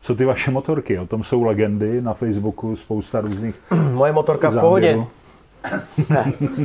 [0.00, 0.98] co ty vaše motorky?
[0.98, 3.54] O tom jsou legendy na Facebooku, spousta různých
[3.92, 4.98] Moje motorka v pohodě.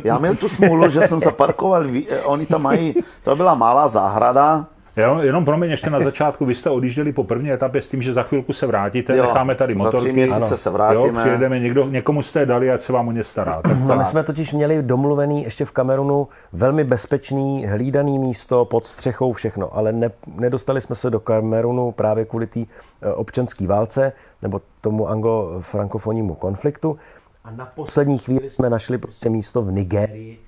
[0.03, 1.85] Já měl tu smůlu, že jsem zaparkoval,
[2.23, 4.65] oni tam mají, to byla malá zahrada,
[4.97, 8.01] Jo, jenom pro mě ještě na začátku, vy jste odjížděli po první etapě s tím,
[8.01, 9.97] že za chvilku se vrátíte, jo, necháme tady motorky.
[9.97, 10.57] Za tři měsíce ano.
[10.57, 11.07] se vrátíme.
[11.07, 13.61] Jo, přijedeme, někdo, někomu jste dali, ať se vám o ně stará.
[13.61, 13.97] Tak, tak.
[13.97, 19.75] My jsme totiž měli domluvený ještě v Kamerunu velmi bezpečný, hlídaný místo pod střechou, všechno,
[19.77, 22.65] ale ne, nedostali jsme se do Kamerunu právě kvůli té e,
[23.13, 26.97] občanské válce nebo tomu anglo-frankofonnímu konfliktu.
[27.43, 30.39] A na poslední chvíli jsme našli prostě místo v Nigerii.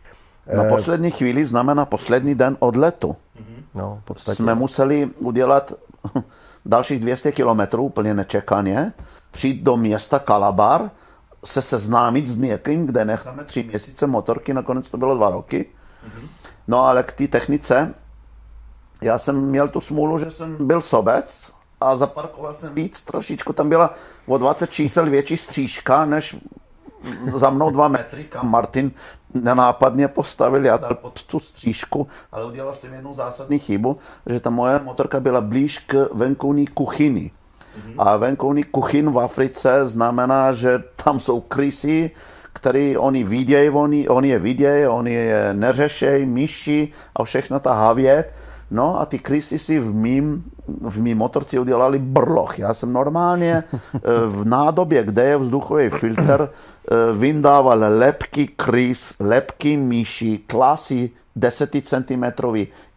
[0.53, 3.15] Na poslední chvíli znamená poslední den od letu.
[3.75, 4.35] No, podstatě.
[4.35, 5.73] Jsme museli udělat
[6.65, 8.93] dalších 200 kilometrů úplně nečekaně,
[9.31, 10.89] přijít do města Kalabar,
[11.45, 15.65] se seznámit s někým, kde necháme tři měsíce motorky, nakonec to bylo dva roky.
[16.67, 17.93] No ale k té technice,
[19.01, 23.53] já jsem měl tu smůlu, že jsem byl sobec a zaparkoval jsem víc trošičku.
[23.53, 23.93] Tam byla
[24.25, 26.35] o 20 čísel větší střížka, než
[27.35, 28.91] za mnou dva metry, kam Martin
[29.35, 34.49] nenápadně postavil, já dal pod tu střížku, ale udělal jsem jednu zásadní chybu, že ta
[34.49, 37.31] moje motorka byla blíž k venkovní kuchyni.
[37.31, 37.93] Mm-hmm.
[37.97, 42.11] A venkovní kuchyn v Africe znamená, že tam jsou krysy,
[42.53, 48.33] který oni vidějí, oni, oni je vidějí, oni je neřešejí, myši a všechno ta havět.
[48.71, 52.59] No a ty krysy si v mým, v mým motorci udělali brloch.
[52.59, 59.77] Já jsem normálně eh, v nádobě, kde je vzduchový filtr, eh, vyndával lepky krys, lepky
[59.77, 62.23] myši, klasy 10 cm,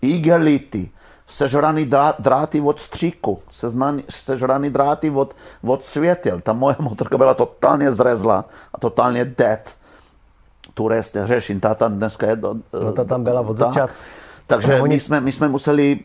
[0.02, 0.90] igelity,
[1.26, 3.38] sežraný dráty od stříku,
[4.09, 6.40] sežraný dráty od, od světel.
[6.40, 9.61] Ta moje motorka byla totálně zrezla a totálně dead.
[10.74, 12.37] Tu rest řeším, ta tam dneska je...
[12.37, 13.96] Do, no ta tam byla od začátku.
[14.46, 16.00] Takže my jsme, my jsme museli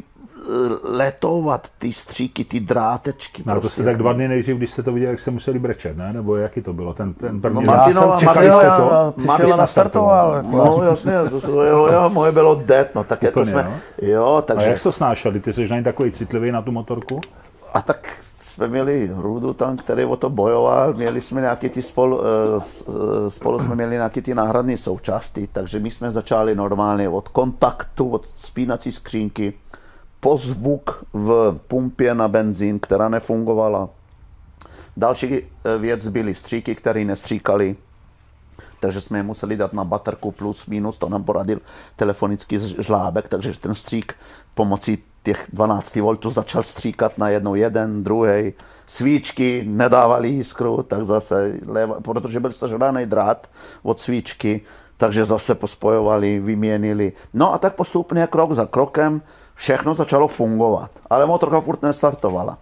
[0.84, 3.44] letovat ty stříky, ty drátečky.
[3.46, 3.68] No, prostě.
[3.68, 6.14] to jste tak dva dny nejdřív, když jste to viděli, jak jste museli brečet, ne?
[6.14, 6.94] Nebo jaký to bylo?
[6.94, 9.14] Ten, ten první no, Martinova, jste to?
[9.18, 10.44] Přišel a nastartoval.
[10.44, 14.44] No jasně, to, jo, jo, moje bylo dead, no tak jako Úplně, jsme, jo.
[14.48, 14.66] takže...
[14.66, 15.40] A jak to snášeli?
[15.40, 17.22] Ty jsi na takový citlivý na tu motorku?
[17.74, 18.10] A tak
[18.54, 23.60] jsme měli Hrudu tam, který o to bojoval, měli jsme nějaký ty spolu, eh, spolu
[23.60, 28.92] jsme měli nějaký ty náhradní součásti, takže my jsme začali normálně od kontaktu, od spínací
[28.92, 29.54] skřínky,
[30.24, 33.90] po zvuk v pumpě na benzín, která nefungovala.
[34.98, 37.76] Další eh, věc byly stříky, které nestříkaly,
[38.80, 41.60] takže jsme je museli dát na baterku plus minus, to nám poradil
[41.96, 44.16] telefonický žlábek, takže ten střík
[44.56, 48.54] pomocí těch 12 V začal stříkat na jednou jeden, druhý.
[48.88, 53.50] Svíčky nedávali jiskru, tak zase, leva, protože byl sežraný drát
[53.84, 54.62] od svíčky,
[54.98, 57.14] takže zase pospojovali, vyměnili.
[57.34, 59.22] No a tak postupně krok za krokem
[59.56, 60.92] všechno začalo fungovat.
[61.10, 62.58] Ale motorka furt nestartovala.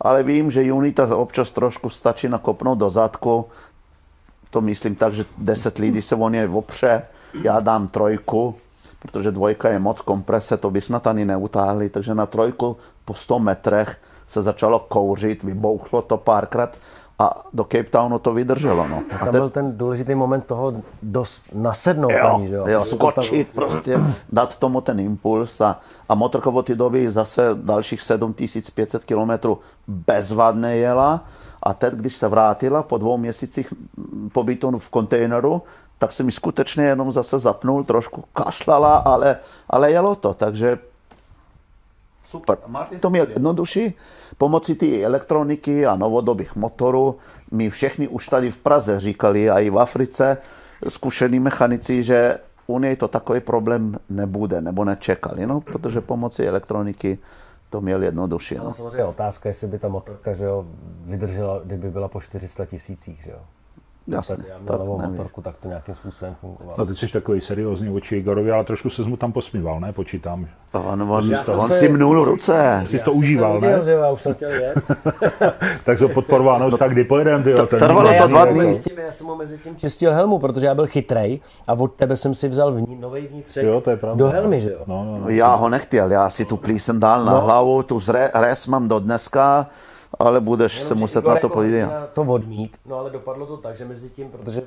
[0.00, 3.46] Ale vím, že Unita občas trošku stačí nakopnout do zadku.
[4.50, 7.02] To myslím tak, že 10 lidí se o něj opře,
[7.42, 8.54] já dám trojku,
[8.98, 13.38] protože dvojka je moc komprese, to by snad ani neutáhli, takže na trojku po 100
[13.38, 13.96] metrech
[14.28, 16.76] se začalo kouřit, vybouchlo to párkrát
[17.22, 18.88] a do Cape Townu to vydrželo.
[18.88, 19.02] No.
[19.14, 19.30] A tam ten...
[19.30, 22.64] byl ten důležitý moment toho dost nasednout jo, ani, že jo?
[22.66, 23.54] jo skočit tam...
[23.54, 24.00] prostě,
[24.32, 29.48] dát tomu ten impuls a, a motorka od té doby zase dalších 7500 km
[29.88, 31.24] bezvadně jela
[31.62, 33.72] a teď, když se vrátila po dvou měsících
[34.32, 35.62] pobytu v kontejneru,
[35.98, 39.36] tak se mi skutečně jenom zase zapnul, trošku kašlala, ale,
[39.70, 40.78] ale jelo to, takže
[42.26, 42.58] super.
[42.66, 43.94] Martin to měl jednodušší,
[44.42, 47.16] pomocí té elektroniky a novodobých motorů.
[47.50, 50.36] My všichni už tady v Praze říkali a i v Africe
[50.88, 57.18] zkušení mechanici, že u něj to takový problém nebude, nebo nečekali, no, protože pomocí elektroniky
[57.70, 58.54] to měl jednodušší.
[58.54, 58.74] No.
[58.74, 60.66] Samozřejmě otázka, jestli by ta motorka že jo,
[61.06, 63.22] vydržela, kdyby byla po 400 tisících.
[63.24, 63.40] Že jo.
[64.06, 66.74] Jasně, já měl novou motorku, tak to nějakým způsobem fungovalo.
[66.78, 69.92] No ty jsi takový seriózní oči Igorovi, ale trošku se mu tam posmíval, ne?
[69.92, 70.48] Počítám.
[70.72, 71.78] On, on, to, on se...
[71.78, 72.82] si mnul ruce.
[72.86, 73.68] Jsi to užíval, ne?
[73.68, 74.78] Uděl, že já už jsem chtěl jet.
[75.84, 77.54] tak se podporoval, no, tak kdy pojedem, ty?
[77.66, 78.82] Trvalo to dva dny.
[79.06, 82.34] Já jsem mu mezi tím čistil helmu, protože já byl chytrej a od tebe jsem
[82.34, 84.24] si vzal vní, nový vnitřek jo, to je pravda.
[84.24, 84.78] do helmy, že jo?
[84.86, 85.28] No, no, no.
[85.28, 87.40] Já ho nechtěl, já si tu plísen dal na no.
[87.40, 88.00] hlavu, tu
[88.34, 89.66] res mám do dneska
[90.18, 92.10] ale budeš Jenom, se muset na to podívat.
[92.12, 94.62] to odmít, no ale dopadlo to tak, že mezi tím, protože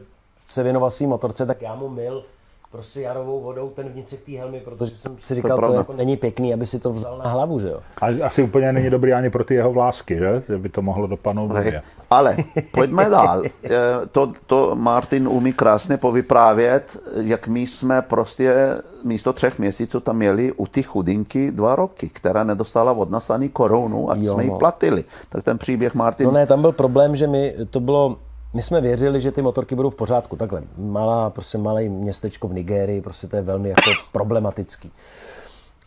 [0.48, 2.24] se věnoval svým motorce, tak já mu mil
[2.72, 6.18] prostě jarovou vodou ten vnitřek té helmy, protože jsem si říkal, to, to jako není
[6.18, 7.80] pěkný, aby si to vzal na hlavu, že jo.
[8.02, 10.44] A asi úplně není dobrý ani pro ty jeho vlásky, že?
[10.50, 11.82] Že by to mohlo dopadnout blbě.
[12.10, 12.38] Ale
[12.72, 13.44] pojďme dál.
[13.66, 20.18] Eh, to, to Martin umí krásně povyprávět, jak my jsme prostě místo třech měsíců tam
[20.18, 24.50] měli u ty chudinky dva roky, která nedostala od nás ani korunu a jsme ji
[24.50, 24.58] no.
[24.58, 25.04] platili.
[25.30, 26.26] Tak ten příběh Martin...
[26.26, 28.18] No ne, tam byl problém, že mi to bylo
[28.56, 30.36] my jsme věřili, že ty motorky budou v pořádku.
[30.36, 34.92] Takhle, malá, prostě malé městečko v Nigérii, prostě to je velmi jako problematický.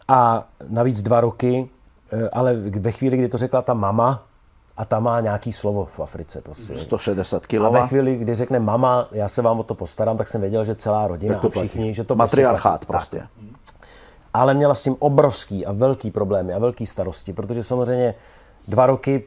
[0.08, 1.68] A navíc dva roky,
[2.12, 4.22] eh, ale ve chvíli, kdy to řekla ta mama,
[4.76, 6.40] a ta má nějaký slovo v Africe.
[6.40, 6.78] Prostě.
[6.78, 7.54] 160 kg.
[7.54, 10.64] A ve chvíli, kdy řekne mama, já se vám o to postarám, tak jsem věděl,
[10.64, 11.94] že celá rodina to a všichni, platí.
[11.94, 13.16] že to Matriarchát prostě.
[13.16, 13.48] prostě.
[14.34, 18.14] Ale měla s tím obrovský a velký problémy a velký starosti, protože samozřejmě
[18.68, 19.24] dva roky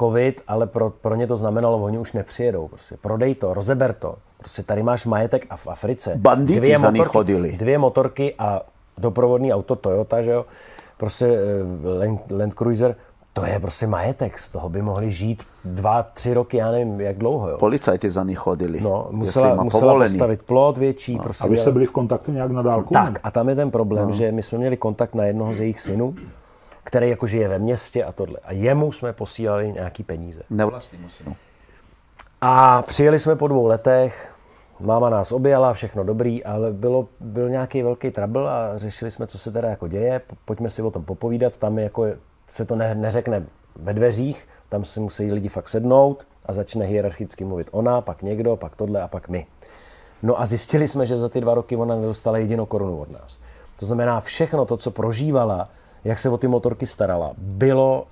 [0.00, 2.68] covid, ale pro, pro ně to znamenalo, oni už nepřijedou.
[2.68, 4.14] Prostě prodej to, rozeber to.
[4.38, 6.12] Prostě tady máš majetek a v Africe.
[6.16, 7.52] Bandity dvě za motorky, chodili.
[7.52, 8.60] Dvě motorky a
[8.98, 10.46] doprovodný auto Toyota, že jo?
[10.96, 12.96] Prostě uh, Land, Land Cruiser,
[13.32, 17.18] to je prostě majetek, z toho by mohli žít dva, tři roky, já nevím, jak
[17.18, 17.48] dlouho.
[17.48, 17.58] Jo.
[17.58, 18.80] Policajti za ní chodili.
[18.80, 21.16] No, musela, musela postavit plot větší.
[21.16, 21.22] No.
[21.22, 22.94] Prostě, a vy jste byli v kontaktu nějak na dálku?
[22.94, 24.12] Tak, a tam je ten problém, no.
[24.12, 26.14] že my jsme měli kontakt na jednoho z jejich synů,
[26.84, 28.38] který jako žije ve městě a tohle.
[28.44, 30.42] A jemu jsme posílali nějaký peníze.
[30.50, 31.36] Nevlastnímu synu.
[32.40, 34.34] A přijeli jsme po dvou letech,
[34.80, 39.38] máma nás objala, všechno dobrý, ale bylo, byl nějaký velký trouble a řešili jsme, co
[39.38, 42.06] se teda jako děje, pojďme si o tom popovídat, tam jako
[42.48, 47.44] se to ne, neřekne ve dveřích, tam si musí lidi fakt sednout a začne hierarchicky
[47.44, 49.46] mluvit ona, pak někdo, pak tohle a pak my.
[50.22, 53.38] No a zjistili jsme, že za ty dva roky ona nedostala jedinou korunu od nás.
[53.76, 55.68] To znamená, všechno to, co prožívala,
[56.04, 58.06] jak se o ty motorky starala, bylo,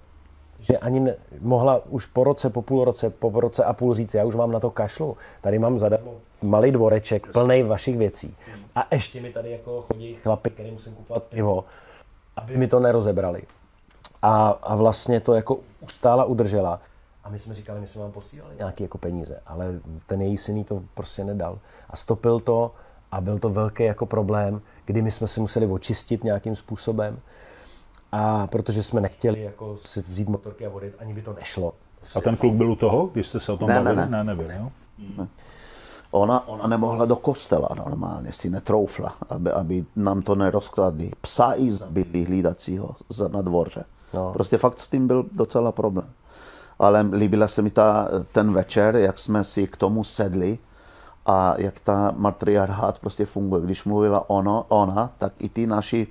[0.61, 4.14] že ani ne, mohla už po roce, po půl roce, po roce a půl říct,
[4.14, 5.16] já už mám na to kašlu.
[5.40, 8.37] Tady mám zadarmo malý dvoreček plný vašich věcí.
[8.74, 11.64] A ještě mi tady jako chodí chlapy, který musím kupovat pivo,
[12.37, 13.42] aby mi to nerozebrali.
[14.22, 16.81] A, a vlastně to jako ustála udržela.
[17.24, 19.66] A my jsme říkali, my jsme vám posílali nějaké jako peníze, ale
[20.07, 21.59] ten její syn to prostě nedal.
[21.90, 22.70] A stopil to
[23.12, 27.20] a byl to velký jako problém, kdy my jsme si museli očistit nějakým způsobem.
[28.12, 31.75] A protože jsme nechtěli jako si vzít motorky a odjet, ani by to nešlo.
[32.16, 33.96] A ten kluk byl u toho, když jste se o tom ne, bavili?
[33.96, 34.70] Ne, ne, ne nebyl, jo?
[35.18, 35.29] Ne.
[36.11, 41.11] Ona, ona nemohla do kostela normálně, si netroufla, aby, aby nám to nerozkradli.
[41.20, 42.96] Psa i zabili hlídacího
[43.29, 43.85] na dvorze.
[44.15, 44.33] No.
[44.33, 46.10] Prostě fakt s tím byl docela problém.
[46.79, 50.58] Ale líbila se mi ta, ten večer, jak jsme si k tomu sedli
[51.27, 53.63] a jak ta matriarchát prostě funguje.
[53.63, 56.06] Když mluvila ono, ona, tak i ty naši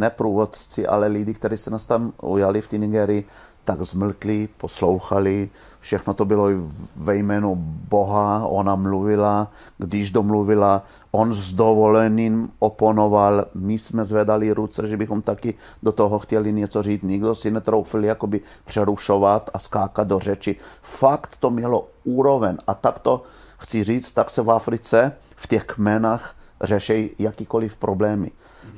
[0.00, 3.24] ne průvodci, ale lidi, kteří se nás tam ujali v té Nigerii,
[3.64, 6.48] tak zmlkli, poslouchali, všechno to bylo
[6.96, 7.54] ve jménu
[7.88, 15.22] Boha, ona mluvila, když domluvila, on s dovolením oponoval, my jsme zvedali ruce, že bychom
[15.22, 20.56] taky do toho chtěli něco říct, nikdo si netroufil jakoby přerušovat a skákat do řeči.
[20.82, 22.56] Fakt to mělo úroveň.
[22.66, 23.22] A tak to
[23.58, 28.30] chci říct, tak se v Africe v těch kmenách řeší jakýkoliv problémy.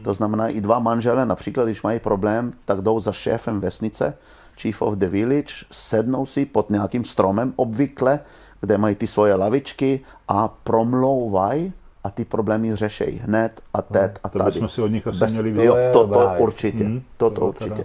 [0.05, 4.15] To znamená, i dva manžele, například, když mají problém, tak jdou za šéfem vesnice,
[4.57, 8.21] chief of the village, sednou si pod nějakým stromem obvykle,
[8.61, 11.73] kde mají ty svoje lavičky a promlouvají
[12.05, 14.51] a ty problémy řeší hned a teď a to tady.
[14.51, 17.53] bychom si od nich asi Bez, měli jo, to, to určitě, Hmm, to, to to
[17.53, 17.77] teda.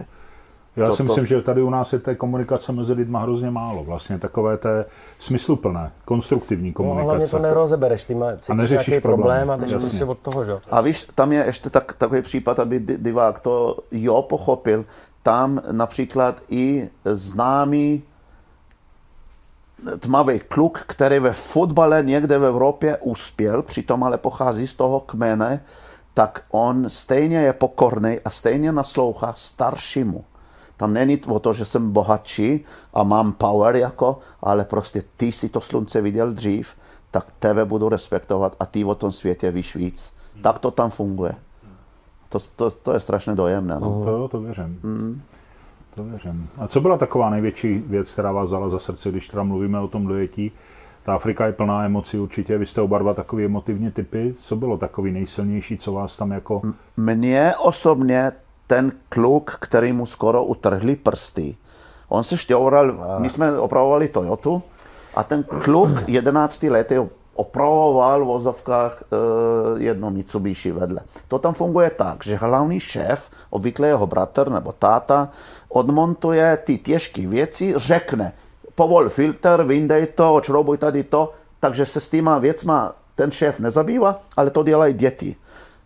[0.77, 3.51] Já to- si to- myslím, že tady u nás je té komunikace mezi lidma hrozně
[3.51, 3.83] málo.
[3.83, 4.85] Vlastně takové té
[5.19, 7.31] smysluplné, konstruktivní No, hlavně komunikace.
[7.31, 9.47] to nerozebereš, ty má, cítíš neřešíš nějaký problém.
[9.47, 10.51] problém a jdeš prostě od toho, že?
[10.51, 10.59] jo.
[10.71, 14.85] A víš, tam je ještě tak, takový případ, aby di- divák to jo pochopil.
[15.23, 18.03] Tam například i známý
[19.99, 25.63] tmavý kluk, který ve fotbale někde v Evropě uspěl, přitom ale pochází z toho kmene,
[26.13, 30.25] tak on stejně je pokorný a stejně naslouchá staršímu.
[30.77, 35.49] Tam není o to, že jsem bohatší a mám power jako, ale prostě ty si
[35.49, 36.69] to slunce viděl dřív,
[37.11, 40.13] tak tebe budu respektovat a ty o tom světě víš víc.
[40.41, 41.35] Tak to tam funguje.
[42.29, 43.75] To, to, to je strašně dojemné.
[43.79, 44.01] No.
[44.05, 44.79] To, to věřím.
[44.83, 45.21] Mm.
[45.95, 46.49] To věřím.
[46.57, 49.87] A co byla taková největší věc, která vás vzala za srdce, když teda mluvíme o
[49.87, 50.51] tom dojetí?
[51.03, 54.35] Ta Afrika je plná emocí určitě, vy jste oba dva takový emotivní typy.
[54.39, 56.61] Co bylo takový nejsilnější, co vás tam jako...
[56.97, 58.31] Mně osobně
[58.67, 61.57] ten kluk, který mu skoro utrhli prsty,
[62.09, 64.61] on se šťoural, my jsme opravovali Toyotu
[65.15, 66.91] a ten kluk 11 let
[67.37, 69.15] opravoval v vozovkách e,
[69.83, 71.01] jedno Mitsubishi vedle.
[71.27, 75.29] To tam funguje tak, že hlavní šéf, obvykle jeho bratr nebo táta,
[75.69, 78.33] odmontuje ty těžké věci, řekne,
[78.75, 84.19] povol filtr, vyndej to, odšroubuj tady to, takže se s týma věcma ten šéf nezabývá,
[84.37, 85.35] ale to dělají děti.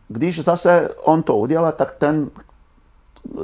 [0.07, 2.32] Když zase on to udělá, tak ten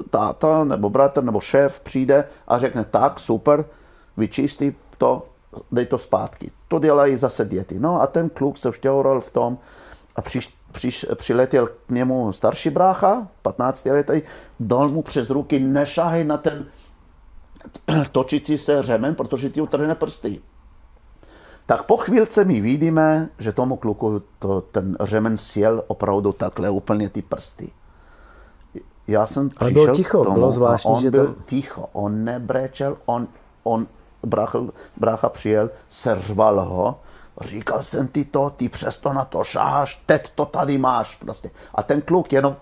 [0.10, 3.66] táta nebo bratr nebo šéf přijde a řekne tak, super,
[4.18, 5.26] vyčistí to,
[5.72, 6.52] dej to zpátky.
[6.68, 7.80] To dělají zase děti.
[7.80, 9.58] No a ten kluk se šťoural v tom
[10.16, 14.22] a přiš, přiš, přiletěl k němu starší brácha, 15 letý,
[14.60, 16.66] dal mu přes ruky, nešahej na ten
[18.12, 20.42] točící se řemen, protože ti utrhne prsty.
[21.66, 27.10] Tak po chvílce my vidíme, že tomu kluku to, ten řemen sjel opravdu takhle úplně
[27.10, 27.70] ty prsty.
[29.08, 31.86] Já jsem Ale přišel bylo ticho, k tomu bylo zvláštní, on že byl to- ticho,
[31.94, 33.28] on nebrečel, on,
[33.64, 33.88] on
[34.26, 34.60] brácha,
[34.98, 37.00] brácha přijel, seřval ho,
[37.42, 41.52] říkal jsem ti to, ty přesto na to šáháš, teď to tady máš prostě.
[41.76, 42.56] A ten kluk jenom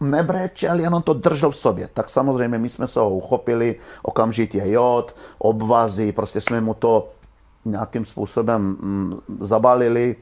[0.00, 1.88] nebrečel, jenom to držel v sobě.
[1.94, 7.08] Tak samozřejmě my jsme se ho uchopili, okamžitě jod, obvazy, prostě jsme mu to
[7.64, 10.16] nějakým způsobem mm, zabalili.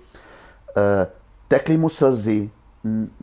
[0.77, 1.07] E,
[1.49, 2.51] tekly mu slzy,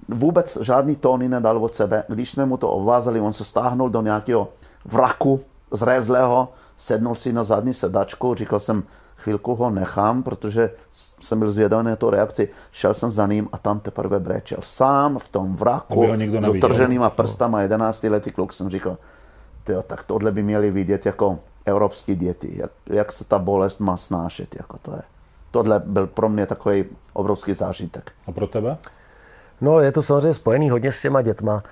[0.07, 2.03] vůbec žádný tóny nedal od sebe.
[2.07, 4.49] Když jsme mu to obvázali, on se stáhnul do nějakého
[4.85, 5.39] vraku
[5.71, 8.83] zrezlého, sednul si na zadní sedačku, říkal jsem,
[9.15, 10.71] chvilku ho nechám, protože
[11.21, 14.59] jsem byl zvědavý na tu reakci, šel jsem za ním a tam teprve brečel.
[14.61, 16.07] Sám v tom vraku,
[16.41, 18.97] s utrženýma prstama, 11 letý kluk, jsem říkal,
[19.63, 23.97] tyjo, tak tohle by měli vidět jako evropský děti, jak, jak se ta bolest má
[23.97, 25.01] snášet, jako to je.
[25.51, 28.11] Tohle byl pro mě takový obrovský zážitek.
[28.27, 28.77] A pro tebe?
[29.61, 31.63] No, je to samozřejmě spojený hodně s těma dětma.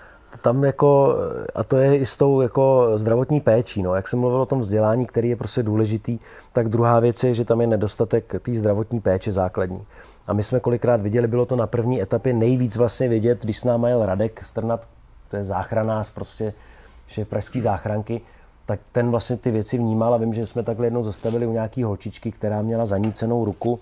[0.42, 1.16] Tam jako,
[1.56, 3.96] a to je i s tou jako zdravotní péčí, no.
[3.96, 6.20] Jak jsem mluvil o tom vzdělání, který je prostě důležitý,
[6.54, 9.86] tak druhá věc je, že tam je nedostatek té zdravotní péče základní.
[10.28, 13.64] A my jsme kolikrát viděli, bylo to na první etapě nejvíc vlastně vidět, když s
[13.64, 14.88] náma jel Radek Strnat,
[15.30, 16.54] to je záchranář, prostě
[17.08, 18.22] šéf pražský záchranky,
[18.66, 21.84] tak ten vlastně ty věci vnímal a vím, že jsme takhle jednou zastavili u nějaký
[21.84, 23.80] holčičky, která měla zanícenou ruku,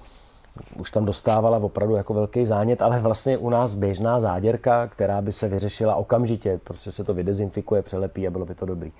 [0.75, 5.33] už tam dostávala opravdu jako velký zánět, ale vlastně u nás běžná záděrka, která by
[5.33, 8.91] se vyřešila okamžitě, prostě se to vydezinfikuje, přelepí a bylo by to dobrý.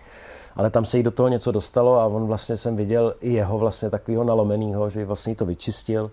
[0.56, 3.58] Ale tam se jí do toho něco dostalo a on vlastně jsem viděl i jeho
[3.58, 6.12] vlastně takového nalomenýho, že vlastně to vyčistil,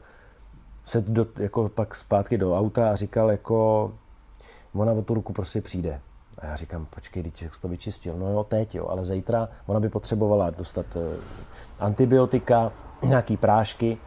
[0.85, 3.93] se do, jako pak zpátky do auta a říkal jako,
[4.75, 6.01] ona o tu ruku prostě přijde.
[6.39, 8.19] A já říkám, počkej, teď to vyčistil.
[8.19, 11.17] No jo, teď jo, ale zítra ona by potřebovala dostat eh,
[11.79, 12.73] antibiotika,
[13.03, 13.99] nějaký prášky,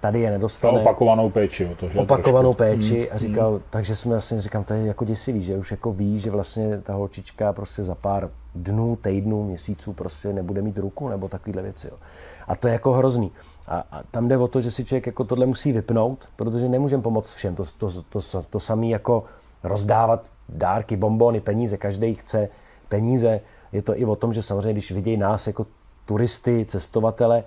[0.00, 0.80] tady je nedostane.
[0.80, 1.98] opakovanou péči o to, že?
[1.98, 2.76] opakovanou trošku.
[2.76, 6.20] péči a říkal, takže jsme vlastně říkám, to je jako děsivý, že už jako ví,
[6.20, 11.28] že vlastně ta holčička prostě za pár dnů, týdnů, měsíců prostě nebude mít ruku nebo
[11.28, 11.88] takovéhle věci.
[11.90, 11.96] Jo.
[12.48, 13.32] A to je jako hrozný.
[13.66, 17.02] A, a tam jde o to, že si člověk jako tohle musí vypnout, protože nemůžeme
[17.02, 17.54] pomoct všem.
[17.54, 19.24] To, to, to, to, to samé jako
[19.62, 22.48] rozdávat dárky, bombony, peníze, každý chce
[22.88, 23.40] peníze.
[23.72, 25.66] Je to i o tom, že samozřejmě, když vidějí nás jako
[26.06, 27.44] turisty, cestovatele,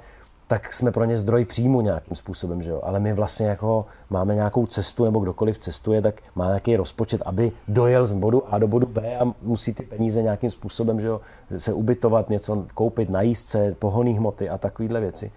[0.54, 2.82] tak jsme pro ně zdroj příjmu nějakým způsobem, že jo?
[2.84, 7.52] Ale my vlastně jako máme nějakou cestu, nebo kdokoliv cestuje, tak má nějaký rozpočet, aby
[7.68, 11.22] dojel z bodu A do bodu B a musí ty peníze nějakým způsobem, že jo,
[11.58, 15.32] se ubytovat, něco koupit na jízdce, pohonné hmoty a takovéhle věci.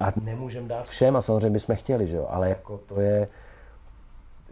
[0.00, 2.26] A nemůžeme dát všem a samozřejmě bychom chtěli, že jo?
[2.30, 3.28] Ale jako to je,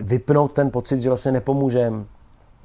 [0.00, 2.04] vypnout ten pocit, že vlastně nepomůžeme,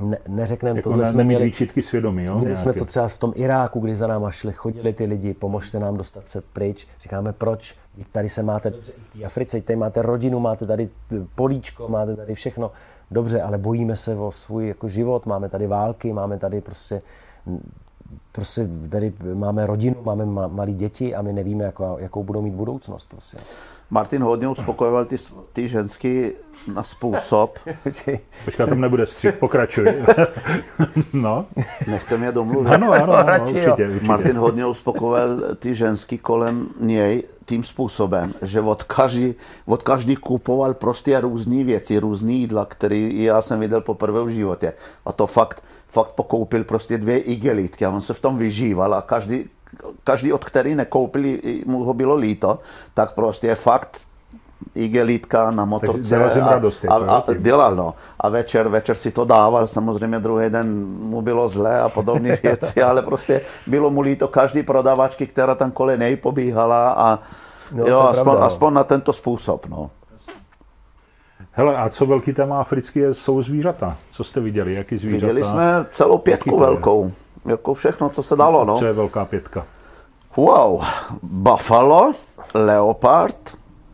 [0.01, 2.39] ne, neřekneme Jako tohle jsme měli, výčitky svědomí, jo?
[2.39, 5.79] Měli jsme to třeba v tom Iráku, kdy za náma šli, chodili ty lidi, pomožte
[5.79, 6.87] nám dostat se pryč.
[7.01, 7.75] Říkáme, proč?
[8.11, 10.89] Tady se máte dobře i v té Africe, tady máte rodinu, máte tady
[11.35, 12.71] políčko, máte tady všechno.
[13.11, 17.01] Dobře, ale bojíme se o svůj jako život, máme tady války, máme tady prostě
[18.31, 22.53] prostě tady máme rodinu, máme ma- malé děti a my nevíme, jakou, jakou budou mít
[22.53, 23.09] budoucnost.
[23.09, 23.37] Prostě.
[23.91, 25.15] Martin hodně uspokojoval ty,
[25.53, 26.31] ty ženský
[26.73, 27.59] na způsob.
[27.83, 28.19] Počkej.
[28.57, 29.85] Tam nebude střih, pokračuj.
[31.13, 31.45] no,
[31.87, 32.69] Nechte mě domluvit.
[32.69, 34.05] ano, ano, ano Radši určitě, určitě.
[34.05, 35.29] Martin hodně uspokojoval
[35.59, 39.35] ty ženský kolem něj tím způsobem, že od každý,
[39.65, 44.73] od každý kupoval prostě různé věci, různé jídla, které já jsem viděl poprvé v životě.
[45.05, 49.01] A to fakt, fakt pokoupil prostě dvě igelitky a on se v tom vyžíval a
[49.01, 49.45] každý,
[50.03, 52.59] každý od který nekoupil, i mu ho bylo líto,
[52.93, 53.97] tak prostě fakt
[54.75, 56.09] igelitka na motorce.
[56.09, 57.43] dělal jsem a, radost, a, a, tím.
[57.43, 57.93] dělal, no.
[58.19, 62.83] A večer, večer si to dával, samozřejmě druhý den mu bylo zlé a podobné věci,
[62.83, 67.19] ale prostě bylo mu líto každý prodavačky, která tam kolem něj pobíhala a
[67.71, 68.45] No, jo, je aspoň, pravda, no.
[68.45, 69.89] aspoň na tento způsob, no.
[71.51, 73.97] Hele, a co velký téma africký je, jsou zvířata.
[74.11, 75.27] Co jste viděli, jaký zvířata?
[75.27, 77.11] Viděli jsme celou pětku to je?
[77.45, 78.77] Jako všechno, co se dalo, no.
[78.79, 79.65] Co je velká pětka?
[80.37, 80.83] Wow,
[81.23, 82.13] buffalo,
[82.53, 83.35] leopard,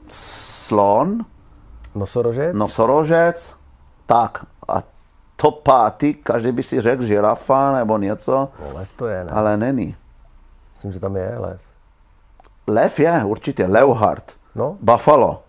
[0.08, 1.26] slon,
[1.96, 2.56] Nosorožec?
[2.56, 3.56] nosorožec,
[4.06, 4.84] tak a
[5.36, 9.32] to pátý, každý by si řekl žirafa nebo něco, No, lev to je, ne?
[9.32, 9.96] ale není.
[10.74, 11.62] Myslím, že tam je lev.
[12.68, 14.24] Lev je určitě, leopard,
[14.56, 15.44] No, buffalo,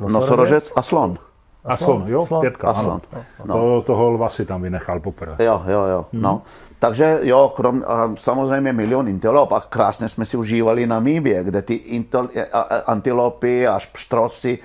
[0.00, 0.12] nosorožec?
[0.12, 1.18] nosorožec a slon.
[1.64, 2.40] A slon, jo, slon.
[2.40, 2.82] pětka, A ano.
[2.82, 3.00] slon.
[3.44, 3.54] No.
[3.54, 5.44] To, toho lva si tam vynechal poprvé.
[5.44, 6.06] Jo, jo, jo.
[6.12, 6.42] No.
[6.78, 11.74] Takže jo, krom, a samozřejmě milion antilop a krásně jsme si užívali Namíbie, kde ty
[11.74, 14.58] intel, a- a- antilopy až pštrosy,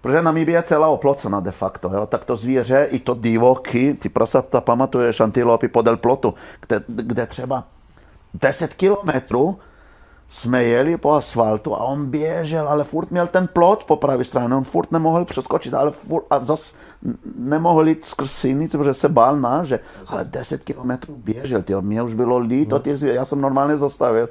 [0.00, 2.06] protože Namíbie je celá oplocena de facto, jo?
[2.06, 6.34] tak to zvíře, i to divoky, ty prasata, pamatuješ antilopy podél plotu,
[6.66, 7.64] kde, kde třeba
[8.34, 9.58] 10 kilometrů
[10.28, 14.54] jsme jeli po asfaltu a on běžel, ale furt měl ten plot po pravé straně,
[14.54, 16.74] on furt nemohl přeskočit, ale furt, a zas
[17.38, 22.02] nemohl jít skrz silnici, protože se bál na, že, ale 10 kilometrů běžel, tyjo, mě
[22.02, 24.28] už bylo líto těch zvěř, já jsem normálně zastavil,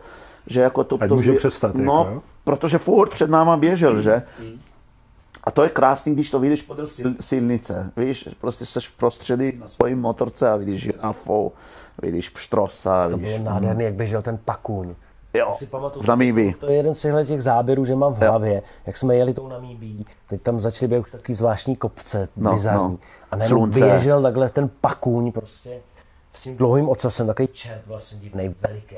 [0.47, 2.21] že jako to, Ať to může přestat, jako, no, jo?
[2.43, 4.21] protože furt před náma běžel, že?
[5.43, 7.91] A to je krásný, když to vidíš podél sil, silnice.
[7.97, 11.53] Víš, prostě seš v prostředí na svojí motorce a vidíš žirafu,
[12.01, 13.33] vidíš pštrosa, to vidíš...
[13.33, 14.95] bylo nádherný, jak běžel ten pakuň.
[15.33, 16.53] Jo, si pamatuju, v Namíbii.
[16.53, 20.05] To je jeden z těch záběrů, že mám v hlavě, jak jsme jeli tou Namíbí,
[20.29, 22.81] teď tam začaly být už takový zvláštní kopce, No, bizarní.
[22.91, 22.97] no.
[23.31, 25.81] A najednou běžel takhle ten pakuň prostě
[26.33, 28.95] s tím dlouhým ocasem, takový čert vlastně divný, veliký.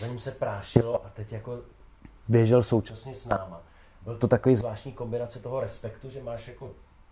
[0.00, 1.58] Za ním se prášilo a teď jako
[2.28, 3.60] běžel současně s náma.
[4.04, 6.70] Byl to takový zvláštní kombinace toho respektu, že máš jako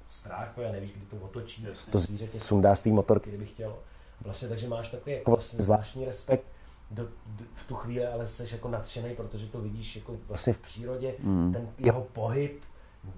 [0.09, 3.79] strach, protože nevíš, kdy to otočí, to zvíře tě sundá z té motorky, kdyby chtělo.
[4.25, 6.45] Vlastně, takže máš takový jako vlastně zvláštní respekt
[6.91, 10.59] do, do, v tu chvíli, ale jsi jako nadšený, protože to vidíš jako vlastně v
[10.59, 11.53] přírodě, mm.
[11.53, 12.63] ten jeho pohyb,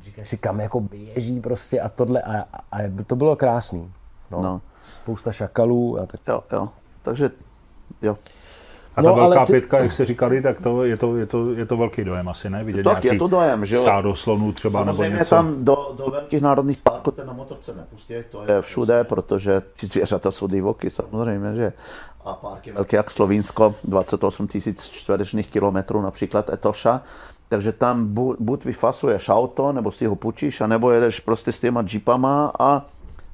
[0.00, 3.92] říkáš si, kam jako běží prostě a tohle a, a, a to bylo krásný.
[4.30, 4.42] No.
[4.42, 4.60] No.
[4.94, 6.20] Spousta šakalů a tak.
[6.28, 6.68] Jo, jo.
[7.02, 7.30] Takže,
[8.02, 8.18] jo.
[8.96, 11.52] A ta No, velká ty- pětka, jak jste říkali, tak to je to, je to,
[11.52, 12.64] je to velký dojem asi, ne?
[12.64, 13.82] Vidět Tak je to dojem, že jo.
[13.82, 15.30] Stádo slonů třeba nebo Samozřejmě něco.
[15.34, 19.86] tam do, do velkých národních parků ten na motorce nepustí, to je všude, protože ty
[19.86, 21.72] zvířata jsou divoky, samozřejmě, že
[22.24, 27.00] a parky velké jak Slovinsko, 28 tisíc čtverečných kilometrů, například Etoša,
[27.48, 31.84] takže tam bu, buď vyfasuješ auto, nebo si ho půjčíš, anebo jedeš prostě s těma
[31.92, 32.82] jeepama a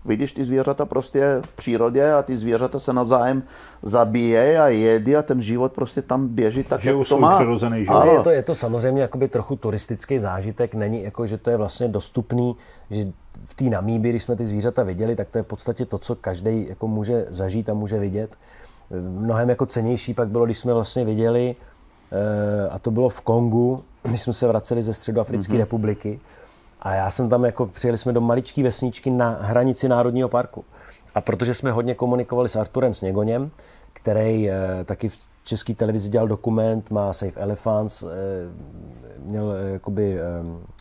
[0.07, 3.43] vidíš ty zvířata prostě v přírodě a ty zvířata se navzájem
[3.83, 7.35] zabíjejí a jedí a ten život prostě tam běží tak, Žijou jak to má.
[7.37, 7.97] přirozený život.
[7.97, 11.57] Ale je to, je to samozřejmě jakoby trochu turistický zážitek, není jako, že to je
[11.57, 12.57] vlastně dostupný,
[12.91, 13.07] že
[13.45, 16.15] v té Namíbi, když jsme ty zvířata viděli, tak to je v podstatě to, co
[16.15, 18.31] každý jako může zažít a může vidět.
[19.01, 21.57] Mnohem jako cenější pak bylo, když jsme vlastně viděli,
[22.13, 25.59] eh, a to bylo v Kongu, když jsme se vraceli ze Středoafrické mm-hmm.
[25.59, 26.21] republiky,
[26.87, 30.65] a já jsem tam jako, přijeli jsme do maličké vesničky na hranici Národního parku.
[31.15, 33.51] A protože jsme hodně komunikovali s Arturem Sněgoněm,
[33.93, 38.07] který eh, taky v české televizi dělal dokument, má Safe Elephants, eh,
[39.19, 40.19] měl eh, jakoby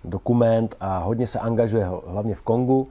[0.03, 2.89] dokument a hodně se angažuje hlavně v Kongu.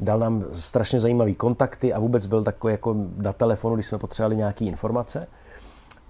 [0.00, 4.36] Dal nám strašně zajímavý kontakty a vůbec byl takový jako na telefonu, když jsme potřebovali
[4.36, 5.26] nějaké informace.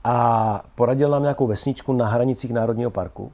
[0.04, 3.32] A poradil nám nějakou vesničku na hranicích Národního parku.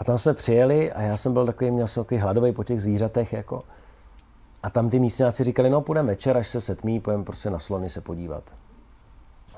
[0.00, 2.82] A tam jsme přijeli a já jsem byl takový, měl jsem takový hladový po těch
[2.82, 3.32] zvířatech.
[3.32, 3.62] Jako.
[4.62, 7.90] A tam ty místňáci říkali, no půjdeme večer, až se setmí, půjdeme prostě na slony
[7.90, 8.42] se podívat.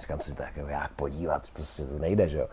[0.01, 2.49] Říkám si, tak jak podívat, prostě to nejde, že jo.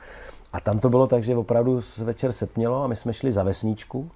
[0.53, 3.43] A tam to bylo tak, že opravdu se večer setmělo a my jsme šli za
[3.43, 4.11] vesničku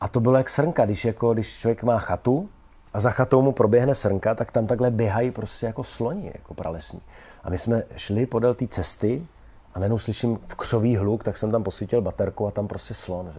[0.00, 2.48] a to bylo jak srnka, když, jako, když člověk má chatu
[2.94, 7.00] a za chatou mu proběhne srnka, tak tam takhle běhají prostě jako sloni, jako pralesní.
[7.44, 9.26] A my jsme šli podél té cesty
[9.74, 13.30] a najednou slyším v křový hluk, tak jsem tam posvítil baterku a tam prostě slon.
[13.32, 13.38] Že?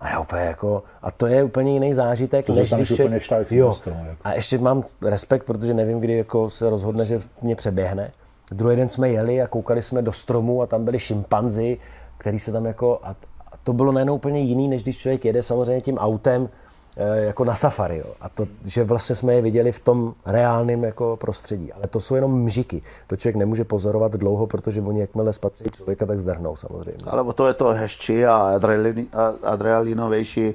[0.00, 3.20] A já úplně jako, a to je úplně jiný zážitek, To než když úplně je,
[3.20, 3.66] štajf jo.
[3.66, 4.20] na stromu, jako.
[4.24, 8.10] A ještě mám respekt, protože nevím, kdy jako se rozhodne, že mě přeběhne.
[8.50, 11.78] Druhý den jsme jeli a koukali jsme do stromu a tam byli šimpanzi,
[12.18, 13.10] který se tam jako, a,
[13.52, 16.48] a to bylo najednou úplně jiný, než když člověk jede samozřejmě tím autem
[16.96, 17.98] jako na safari.
[17.98, 18.14] Jo.
[18.20, 21.72] A to, že vlastně jsme je viděli v tom reálném jako prostředí.
[21.72, 22.82] Ale to jsou jenom mžiky.
[23.06, 27.04] To člověk nemůže pozorovat dlouho, protože oni jakmile spatří člověka, tak zdrhnou samozřejmě.
[27.06, 30.54] Ale to je to hezčí a adrenalin- a adrenalinovější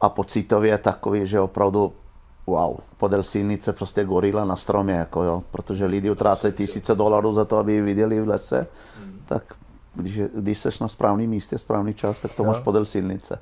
[0.00, 1.92] a pocitově takový, že opravdu
[2.46, 7.44] wow, podél silnice prostě gorila na stromě, jako jo, protože lidi utrácejí tisíce dolarů za
[7.44, 8.66] to, aby ji viděli v lese,
[9.26, 9.42] tak
[9.94, 13.38] když, když seš na správném místě, správný čas, tak to máš podél silnice.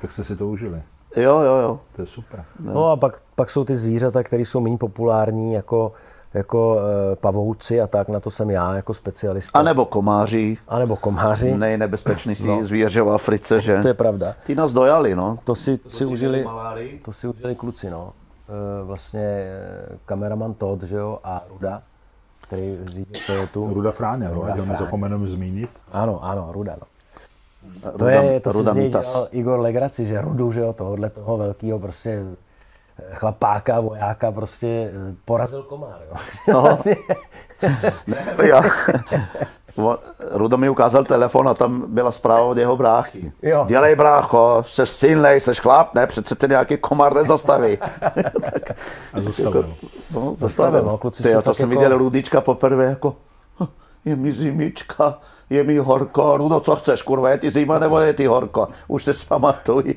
[0.00, 0.82] Tak jste si to užili.
[1.16, 1.80] Jo, jo, jo.
[1.96, 2.44] To je super.
[2.60, 5.92] No a pak, pak jsou ty zvířata, které jsou méně populární, jako,
[6.34, 6.78] jako
[7.12, 9.58] e, pavouci a tak, na to jsem já jako specialista.
[9.58, 12.64] A nebo komáři, A nebo komáři, nejnebezpečnější no.
[12.64, 13.82] zvíře v Africe, že?
[13.82, 14.34] to je pravda.
[14.46, 15.38] Ty nás dojali, no.
[15.44, 16.46] To si, to si užili,
[17.04, 18.12] to si užili kluci, no.
[18.48, 19.56] E, vlastně e,
[20.06, 21.82] kameraman Todd, že jo, a Ruda,
[22.40, 23.74] který řídí Toyotu.
[23.74, 24.66] Ruda Fráně, no, Ruda ať ho.
[24.66, 25.70] No, nezapomeneme zmínit.
[25.92, 26.86] Ano, ano, Ruda, no.
[27.82, 28.90] To Ruda, je, to Ruda si
[29.30, 32.22] Igor Legraci, že Rudu, že jo, tohohle toho velkého prostě
[32.98, 36.16] eh, chlapáka, vojáka prostě eh, porazil komár, jo.
[36.52, 36.62] No.
[36.62, 36.96] Vlastně-
[38.46, 38.62] Já,
[39.76, 39.98] on-
[40.30, 43.32] Rudo mi ukázal telefon a tam byla zpráva od jeho bráchy.
[43.42, 43.64] Jo.
[43.68, 47.78] Dělej brácho, jsi silnej, jsi chlap, ne, přece ty nějaký komár nezastaví.
[49.14, 49.74] A zastavil.
[50.10, 53.14] No, Zastavil, no, kluci Ty, to tak jsem jako- viděl Rudička poprvé jako, "Hm,
[54.04, 55.18] je mi zimička,
[55.50, 58.68] je mi horko, Rudo, co chceš, kurva, je ti zima nebo je ti horko?
[58.88, 59.94] Už se zpamatuj.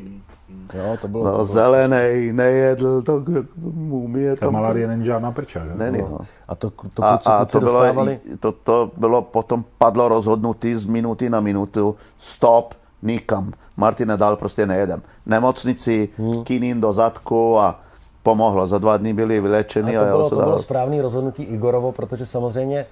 [0.74, 4.54] Jo, to bylo, No, zelenej, nejedl, tak jak mumie Ta tam.
[4.54, 5.72] malárie není žádná prča, že?
[5.76, 6.18] Není, no.
[6.48, 8.20] A to, to A, kluci, a to, bylo, dostávali.
[8.40, 13.52] to, to bylo potom padlo rozhodnutí z minuty na minutu, stop, nikam.
[13.78, 15.02] Martine dal prostě nejedem.
[15.26, 16.44] Nemocnici, hmm.
[16.44, 17.80] kinin do zadku a
[18.24, 18.68] pomohlo.
[18.68, 20.60] Za dva dny byli vylečeni A a, to jelo bylo, to bylo dál.
[20.60, 22.86] správný rozhodnutí Igorovo, protože samozřejmě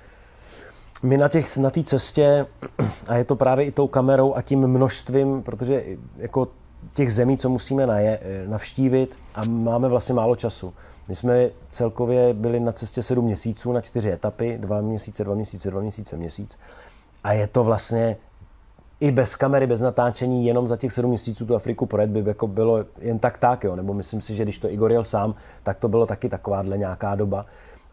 [1.03, 2.45] my na těch, na té cestě,
[3.07, 5.83] a je to právě i tou kamerou a tím množstvím, protože
[6.17, 6.47] jako
[6.93, 10.73] těch zemí, co musíme naje, navštívit a máme vlastně málo času.
[11.07, 15.71] My jsme celkově byli na cestě sedm měsíců na čtyři etapy, dva měsíce, dva měsíce,
[15.71, 16.57] dva měsíce, měsíc.
[17.23, 18.17] A je to vlastně
[18.99, 22.47] i bez kamery, bez natáčení, jenom za těch sedm měsíců tu Afriku projet by jako
[22.47, 23.75] bylo jen tak tak, jo.
[23.75, 27.15] Nebo myslím si, že když to Igor jel sám, tak to bylo taky takováhle nějaká
[27.15, 27.45] doba.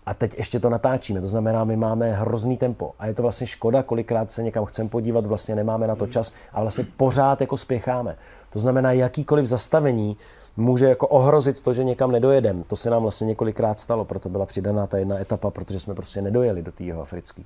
[0.06, 2.92] A teď ještě to natáčíme, to znamená, my máme hrozný tempo.
[2.98, 6.32] A je to vlastně škoda, kolikrát se někam chceme podívat, vlastně nemáme na to čas
[6.52, 8.16] a vlastně pořád jako spěcháme.
[8.50, 10.16] To znamená, jakýkoliv zastavení
[10.56, 12.62] může jako ohrozit to, že někam nedojedem.
[12.62, 16.22] To se nám vlastně několikrát stalo, proto byla přidaná ta jedna etapa, protože jsme prostě
[16.22, 17.42] nedojeli do té africké.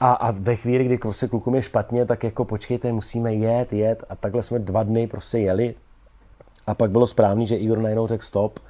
[0.00, 4.04] A, a ve chvíli, kdy prostě klukům je špatně, tak jako počkejte, musíme jet, jet.
[4.08, 5.74] A takhle jsme dva dny prostě jeli.
[6.66, 8.60] A pak bylo správný, že Igor najednou řekl stop.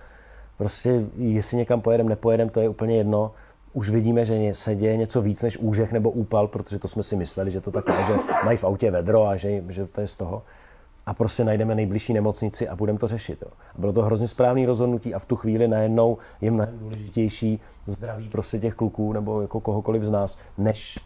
[0.60, 3.32] Prostě jestli někam pojedem, nepojedem, to je úplně jedno.
[3.72, 7.16] Už vidíme, že se děje něco víc než úžeh nebo úpal, protože to jsme si
[7.16, 10.06] mysleli, že to tak je, že mají v autě vedro a že, že to je
[10.06, 10.42] z toho.
[11.06, 13.42] A prostě najdeme nejbližší nemocnici a budeme to řešit.
[13.42, 13.48] Jo.
[13.74, 18.28] A bylo to hrozně správný rozhodnutí a v tu chvíli najednou je mnohem důležitější zdraví
[18.28, 20.98] prostě těch kluků nebo jako kohokoliv z nás, než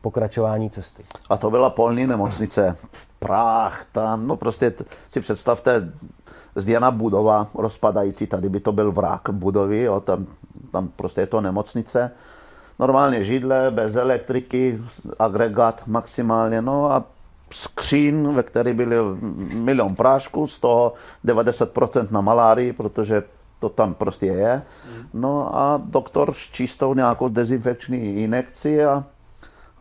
[0.00, 1.04] pokračování cesty.
[1.30, 2.76] A to byla polní nemocnice.
[3.18, 4.72] Prach tam, no prostě
[5.10, 5.92] si představte
[6.54, 10.26] zděná budova rozpadající, tady by to byl vrak budovy, jo, tam,
[10.72, 12.10] tam prostě je to nemocnice.
[12.78, 14.80] Normálně židle, bez elektriky,
[15.18, 17.04] agregát maximálně, no a
[17.50, 18.96] skřín, ve které byly
[19.54, 20.92] milion prášků, z toho
[21.24, 23.22] 90% na malárii, protože
[23.60, 24.62] to tam prostě je.
[25.14, 29.04] No a doktor s čistou nějakou dezinfekční injekci a,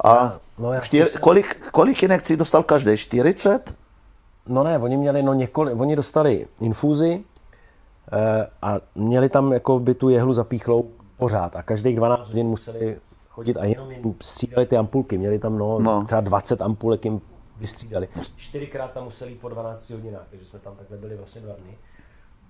[0.03, 2.97] a no já čtyř, kolik, kolik injekcí dostal každý?
[2.97, 3.73] 40?
[4.47, 7.23] No ne, oni měli no několik, oni dostali infúzi
[8.11, 12.97] eh, a měli tam jako by tu jehlu zapíchlou pořád a každých 12 hodin museli
[13.29, 15.17] chodit a jenom jim střídali ty ampulky.
[15.17, 16.05] Měli tam no, No.
[16.05, 17.21] třeba 20 ampulek jim
[17.59, 18.07] vystřídali.
[18.35, 21.77] Čtyřikrát tam museli po 12 hodinách, takže jsme tam takhle byli vlastně dva dny.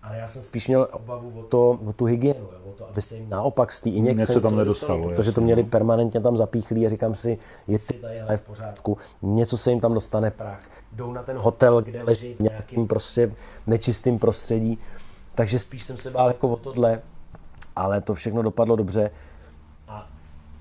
[0.04, 3.02] Ale já jsem spíš měl obavu o, to, o tu hygienu, jo, o to, aby
[3.02, 5.70] se jim naopak z té injekce Něco tam nedostalo, protože to měli no.
[5.70, 7.38] permanentně tam zapíchlí a říkám si,
[7.68, 11.38] jestli ta jehla je v pořádku, něco se jim tam dostane prach, jdou na ten
[11.38, 13.32] hotel, kde leží v nějakým prostě
[13.68, 14.80] nečistým prostředí,
[15.36, 17.02] takže spíš jsem se bál jako o tohle,
[17.76, 19.12] ale to všechno dopadlo dobře.
[19.88, 20.08] A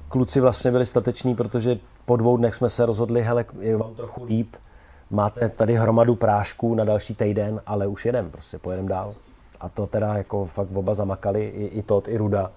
[0.09, 4.25] kluci vlastně byli stateční, protože po dvou dnech jsme se rozhodli, hele, je vám trochu
[4.25, 4.57] líp,
[5.11, 9.15] máte tady hromadu prášků na další týden, ale už jedem, prostě pojedem dál.
[9.61, 12.51] A to teda jako fakt oba zamakali, i, i Todd, i Ruda.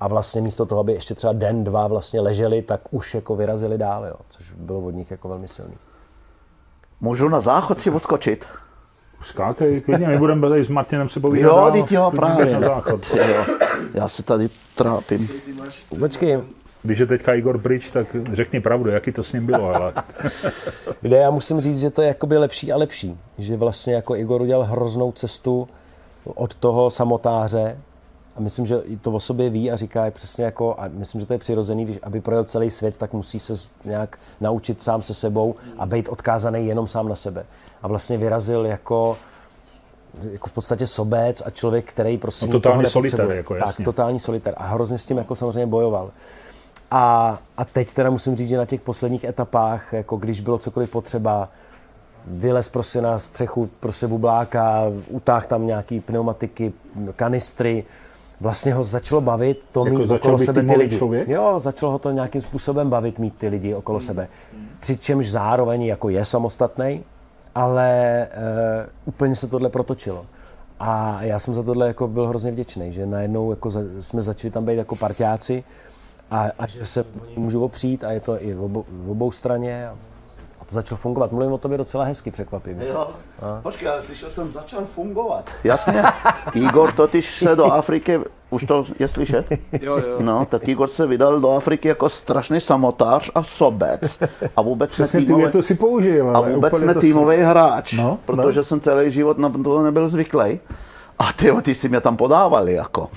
[0.00, 3.78] A vlastně místo toho, aby ještě třeba den, dva vlastně leželi, tak už jako vyrazili
[3.78, 5.74] dál, jo, což bylo od nich jako velmi silný.
[7.00, 8.46] Můžu na záchod si odskočit?
[9.22, 11.50] Skákej, klidně, my budeme tady s Martinem se povídat.
[11.50, 12.52] Jo, teď jo, právě.
[12.52, 13.06] Na záchod.
[13.16, 13.44] Jo,
[13.94, 15.28] já se tady trápím.
[15.98, 16.38] Počkej,
[16.82, 19.92] Když je teďka Igor pryč, tak řekni pravdu, jaký to s ním bylo, ale
[21.00, 23.18] kde já musím říct, že to je jakoby lepší a lepší.
[23.38, 25.68] Že vlastně jako Igor udělal hroznou cestu
[26.34, 27.78] od toho samotáře
[28.36, 31.26] a myslím, že to o sobě ví a říká je přesně jako, a myslím, že
[31.26, 33.54] to je přirozený, když aby projel celý svět, tak musí se
[33.84, 37.46] nějak naučit sám se sebou a být odkázaný jenom sám na sebe.
[37.82, 39.16] A vlastně vyrazil jako
[40.32, 43.84] jako v podstatě sobec a člověk, který prostě No, totální solitér, jako Tak, jasně.
[43.84, 44.54] totální solitér.
[44.56, 46.10] A hrozně s tím jako samozřejmě bojoval.
[46.90, 50.90] A, a teď teda musím říct, že na těch posledních etapách, jako když bylo cokoliv
[50.90, 51.48] potřeba,
[52.26, 56.72] vylez prostě na střechu prostě bubláka, utáh tam nějaký pneumatiky,
[57.16, 57.84] kanistry,
[58.40, 60.98] vlastně ho začalo bavit to Jako mít okolo sebe ty lidi.
[60.98, 61.28] člověk?
[61.28, 64.28] Jo, začalo ho to nějakým způsobem bavit mít ty lidi okolo sebe.
[64.80, 67.04] Přičemž zároveň jako je samostatný,
[67.54, 67.90] ale
[68.22, 68.28] e,
[69.04, 70.26] úplně se tohle protočilo.
[70.80, 74.50] A já jsem za tohle jako byl hrozně vděčný, že najednou jako za, jsme začali
[74.52, 75.64] tam být jako parťáci
[76.30, 79.10] a, a že se o něj můžu opřít a je to i v obou, v
[79.10, 79.94] obou straně a
[80.68, 81.32] to začalo fungovat.
[81.32, 82.88] Mluvím o tobě docela hezky překvapivě.
[82.88, 83.06] Jo.
[83.62, 85.50] Počkej, ale slyšel jsem, začal fungovat.
[85.64, 86.02] Jasně.
[86.54, 89.46] Igor totiž se do Afriky, už to je slyšet?
[89.80, 90.16] Jo, jo.
[90.20, 94.22] No, tak Igor se vydal do Afriky jako strašný samotář a sobec.
[94.56, 96.36] A vůbec přesně ne ty týmový, to si použil.
[96.36, 98.64] a vůbec úplně ne to týmový hráč, No, protože no.
[98.64, 100.60] jsem celý život na to nebyl zvyklý.
[101.18, 103.08] A ty, ty si mě tam podávali, jako.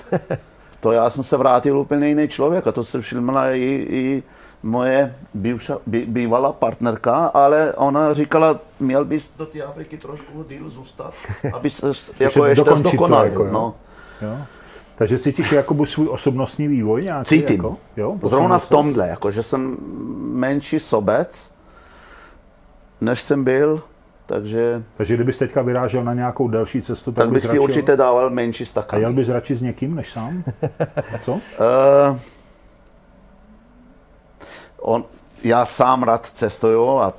[0.80, 3.58] To já jsem se vrátil úplně jiný člověk a to se všimla i,
[3.90, 4.22] i
[4.62, 10.70] moje bývša, bí, bývalá partnerka, ale ona říkala, měl bys do té Afriky trošku díl
[10.70, 11.14] zůstat,
[11.52, 13.30] aby se jako ještě zdokonalil.
[13.32, 13.50] jako, jo.
[13.52, 13.74] no.
[14.22, 14.36] Jo.
[14.94, 17.28] Takže cítíš jakoby svůj osobnostní vývoj nějaký?
[17.28, 17.56] Cítím.
[17.56, 17.76] Jako?
[17.96, 19.76] Jo, Zrovna v tomhle, jako že jsem
[20.34, 21.50] menší sobec,
[23.00, 23.82] než jsem byl,
[24.26, 27.62] takže Takže kdybys teďka vyrážel na nějakou delší cestu, tak, tak bys bych si radši-
[27.62, 29.00] určitě dával menší A stakan.
[29.00, 30.44] jel bys radši s někým než sám?
[31.20, 31.32] Co?
[31.32, 31.40] Uh,
[34.80, 35.04] on,
[35.44, 37.12] já sám rád cestuju a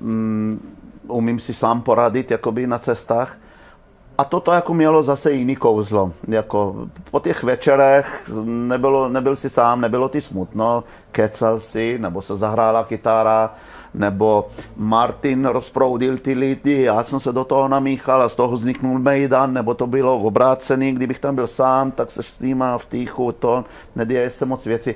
[0.00, 0.76] mm,
[1.08, 3.36] umím si sám poradit jakoby na cestách.
[4.18, 6.12] A toto jako mělo zase jiný kouzlo.
[6.28, 12.36] Jako po těch večerech nebylo, nebyl si sám, nebylo ti smutno, kecal si, nebo se
[12.36, 13.54] zahrála kytára,
[13.94, 18.98] nebo Martin rozproudil ty lidi, já jsem se do toho namíchal a z toho vzniknul
[18.98, 23.32] Mejdan, nebo to bylo obrácený, kdybych tam byl sám, tak se s nima v týchu,
[23.32, 23.64] to
[23.96, 24.94] neděje se moc věci.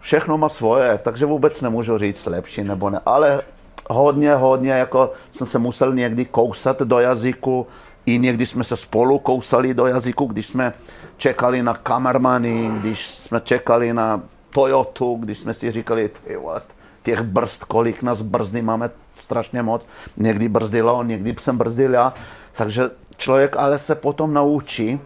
[0.00, 3.42] Všechno má svoje, takže vůbec nemůžu říct lepší nebo ne, ale
[3.90, 7.66] hodně, hodně, jako jsem se musel někdy kousat do jazyku,
[8.06, 10.72] i někdy jsme se spolu kousali do jazyku, když jsme
[11.16, 16.62] čekali na kamermany, když jsme čekali na Toyotu, když jsme si říkali, ty vole,
[17.02, 19.86] těch brzd, kolik nás brzdy máme strašně moc.
[20.16, 22.12] Někdy brzdil on, někdy jsem brzdil já.
[22.52, 25.00] Takže člověk ale se potom naučí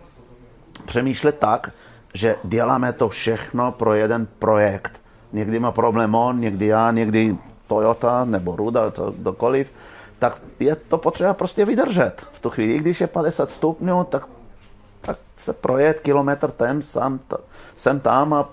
[0.86, 1.70] přemýšlet tak,
[2.14, 4.92] že děláme to všechno pro jeden projekt.
[5.32, 7.36] Někdy má problém on, někdy já, někdy
[7.66, 9.72] Toyota nebo Ruda, to dokoliv.
[10.18, 12.12] Tak je to potřeba prostě vydržet.
[12.32, 14.22] V tu chvíli, i když je 50 stupňů, tak,
[15.00, 17.36] tak se projet kilometr tem, sam, ta,
[17.76, 18.48] sem tam a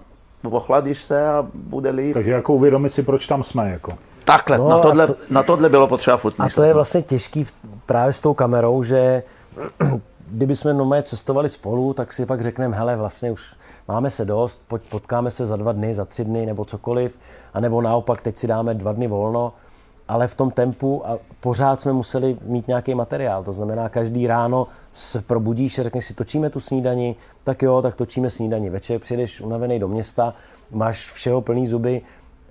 [0.50, 2.14] ochladíš se a bude líp.
[2.14, 3.70] Takže jako uvědomit si, proč tam jsme.
[3.72, 3.98] Jako.
[4.26, 7.44] Takhle, No na, tohle, to- na tohle bylo potřeba furt A to je vlastně těžký
[7.44, 7.54] v-
[7.86, 9.24] právě s tou kamerou, že
[10.32, 13.56] kdyby jsme normálně cestovali spolu, tak si pak řekneme, hele, vlastně už
[13.88, 17.20] máme se dost, pojď, potkáme se za dva dny, za tři dny nebo cokoliv,
[17.54, 19.54] anebo naopak teď si dáme dva dny volno,
[20.08, 23.44] ale v tom tempu a pořád jsme museli mít nějaký materiál.
[23.44, 27.96] To znamená, každý ráno se probudíš a řekneš si, točíme tu snídani, tak jo, tak
[27.96, 28.70] točíme snídani.
[28.70, 30.34] Večer přijdeš unavený do města,
[30.72, 32.02] máš všeho plný zuby,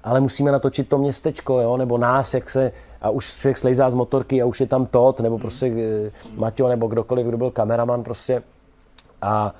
[0.05, 2.72] ale musíme natočit to městečko, jo, nebo nás, jak se,
[3.07, 6.69] a už člověk slejzá z motorky a už je tam Todd, nebo prostě eh, Maťo,
[6.69, 8.43] nebo kdokoliv, kdo byl kameraman prostě.
[9.23, 9.55] A,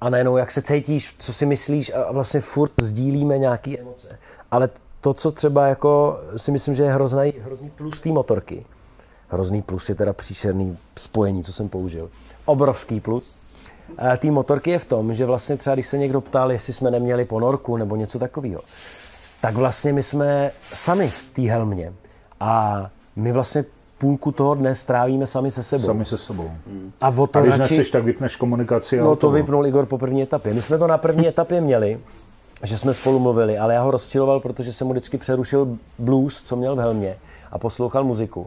[0.00, 4.18] a najednou, jak se cítíš, co si myslíš a vlastně furt sdílíme nějaké emoce.
[4.50, 4.68] Ale
[5.00, 8.66] to, co třeba jako si myslím, že je hrozný, hrozný plus té motorky,
[9.28, 12.10] hrozný plus je teda příšerný spojení, co jsem použil,
[12.44, 13.36] obrovský plus,
[13.98, 16.90] eh, té motorky je v tom, že vlastně třeba, když se někdo ptal, jestli jsme
[16.90, 18.62] neměli ponorku nebo něco takového,
[19.40, 21.92] tak vlastně my jsme sami v té helmě
[22.44, 23.64] a my vlastně
[23.98, 25.84] půlku toho dne strávíme sami se sebou.
[25.86, 26.50] Sami se sebou.
[27.00, 27.74] A o to A když radši...
[27.74, 29.00] nechceš, tak vypneš komunikaci.
[29.00, 30.54] a No to vypnul Igor po první etapě.
[30.54, 32.00] My jsme to na první etapě měli,
[32.62, 36.56] že jsme spolu mluvili, ale já ho rozčiloval, protože jsem mu vždycky přerušil blues, co
[36.56, 37.16] měl v helmě
[37.52, 38.46] a poslouchal muziku.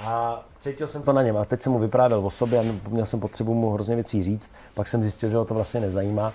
[0.00, 3.06] A cítil jsem to na něm a teď jsem mu vyprávěl o sobě a měl
[3.06, 6.32] jsem potřebu mu hrozně věcí říct, pak jsem zjistil, že ho to vlastně nezajímá.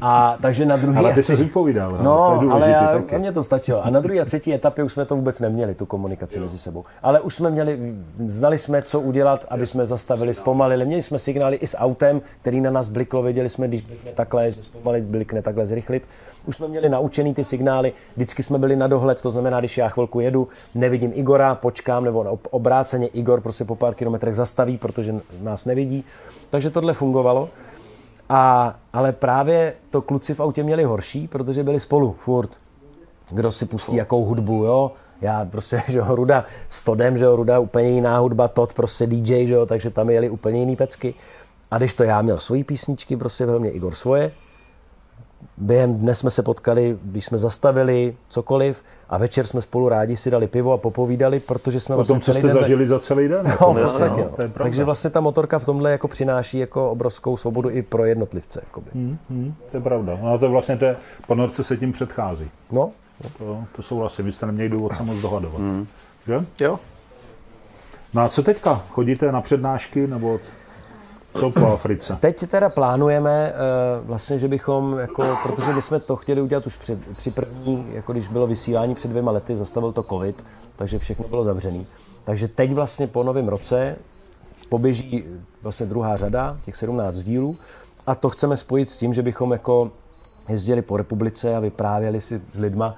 [0.00, 3.18] A takže na druhý Ale ty jsi vypovídal, no, to je ale já, taky.
[3.18, 3.86] mě to stačilo.
[3.86, 6.84] A na druhé a třetí etapě už jsme to vůbec neměli, tu komunikaci mezi sebou.
[7.02, 7.94] Ale už jsme měli,
[8.26, 10.84] znali jsme, co udělat, aby jsme zastavili, zpomalili.
[10.84, 14.52] Měli jsme signály i s autem, který na nás bliklo, věděli jsme, když blikne takhle,
[14.52, 16.02] zpomalit, blikne takhle, zrychlit.
[16.46, 19.88] Už jsme měli naučený ty signály, vždycky jsme byli na dohled, to znamená, když já
[19.88, 25.64] chvilku jedu, nevidím Igora, počkám, nebo obráceně Igor prostě po pár kilometrech zastaví, protože nás
[25.64, 26.04] nevidí.
[26.50, 27.48] Takže tohle fungovalo.
[28.28, 32.50] A, ale právě to kluci v autě měli horší, protože byli spolu furt.
[33.30, 34.92] Kdo si pustí jakou hudbu, jo?
[35.20, 39.06] Já prostě, že jo, Ruda s Todem, že jo, Ruda úplně jiná hudba, Tod prostě
[39.06, 41.14] DJ, že jo, takže tam jeli úplně jiný pecky.
[41.70, 44.32] A když to já měl svoji písničky, prostě velmi Igor svoje,
[45.56, 50.30] během dne jsme se potkali, když jsme zastavili cokoliv a večer jsme spolu rádi si
[50.30, 52.56] dali pivo a popovídali, protože jsme o tom, vlastně co jste den...
[52.62, 53.40] zažili za celý den.
[53.44, 54.48] No, jako v podstatě, no, no.
[54.62, 58.60] Takže vlastně ta motorka v tomhle jako přináší jako obrovskou svobodu i pro jednotlivce.
[58.64, 58.90] Jakoby.
[58.94, 60.18] Hmm, hmm, to je pravda.
[60.22, 62.50] No a to je vlastně to je, ponorce se tím předchází.
[62.72, 62.90] No,
[63.38, 65.58] To, to souhlasím, vy jste neměli důvod se moc dohadovat.
[65.58, 65.86] Hmm.
[66.26, 66.64] Že?
[66.64, 66.78] Jo.
[68.14, 68.82] No a co teďka?
[68.90, 70.38] Chodíte na přednášky nebo
[71.36, 72.18] co po Africe?
[72.20, 76.76] Teď teda plánujeme uh, vlastně, že bychom, jako, protože my jsme to chtěli udělat už
[76.76, 80.44] před, při první, jako když bylo vysílání před dvěma lety, zastavil to covid,
[80.76, 81.86] takže všechno bylo zavřený.
[82.24, 83.96] Takže teď vlastně po novém roce
[84.68, 85.24] poběží
[85.62, 87.56] vlastně druhá řada, těch 17 dílů,
[88.06, 89.90] a to chceme spojit s tím, že bychom jako
[90.48, 92.96] jezdili po republice a vyprávěli si s lidma.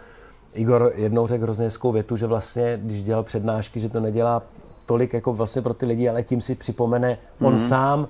[0.55, 4.43] Igor jednou řekl hrozně hezkou větu, že vlastně, když dělal přednášky, že to nedělá
[4.87, 7.69] tolik jako vlastně pro ty lidi, ale tím si připomene on mm-hmm.
[7.69, 8.09] sám,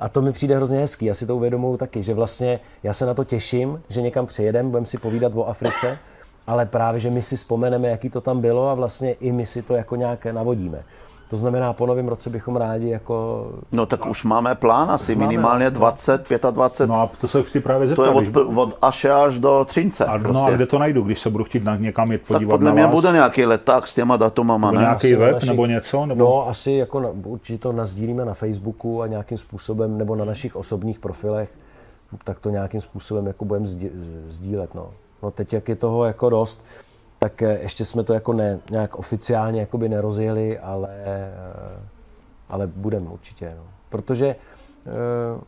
[0.00, 3.06] a to mi přijde hrozně hezký, já si to uvědomuji taky, že vlastně já se
[3.06, 5.98] na to těším, že někam přijedem, budeme si povídat o Africe,
[6.46, 9.62] ale právě, že my si vzpomeneme, jaký to tam bylo a vlastně i my si
[9.62, 10.82] to jako nějak navodíme.
[11.30, 13.46] To znamená, po novém roce bychom rádi jako...
[13.72, 16.88] No tak už máme plán asi minimálně 20, 25.
[16.88, 18.22] No a to se chci právě to zeptat.
[18.22, 20.04] je od, od Aše až do Třince.
[20.04, 20.32] a, prostě.
[20.32, 22.66] no a kde to najdu, když se budu chtít na, někam jít tak podívat podle
[22.70, 22.94] na mě vás?
[22.94, 24.80] bude nějaký leták s těma datumama, ne?
[24.80, 26.06] nějaký web naši- nebo něco?
[26.06, 26.24] Nebo...
[26.24, 30.56] No, asi jako na, určitě to nazdílíme na Facebooku a nějakým způsobem, nebo na našich
[30.56, 31.48] osobních profilech,
[32.24, 33.90] tak to nějakým způsobem jako budeme sdí-
[34.28, 34.74] sdílet.
[34.74, 34.86] No.
[35.22, 36.64] no teď, jak je toho jako dost,
[37.20, 41.82] tak eh, ještě jsme to jako ne, nějak oficiálně jakoby nerozjeli, ale, eh,
[42.48, 43.52] ale budeme určitě.
[43.56, 43.62] No.
[43.88, 45.40] Protože eh,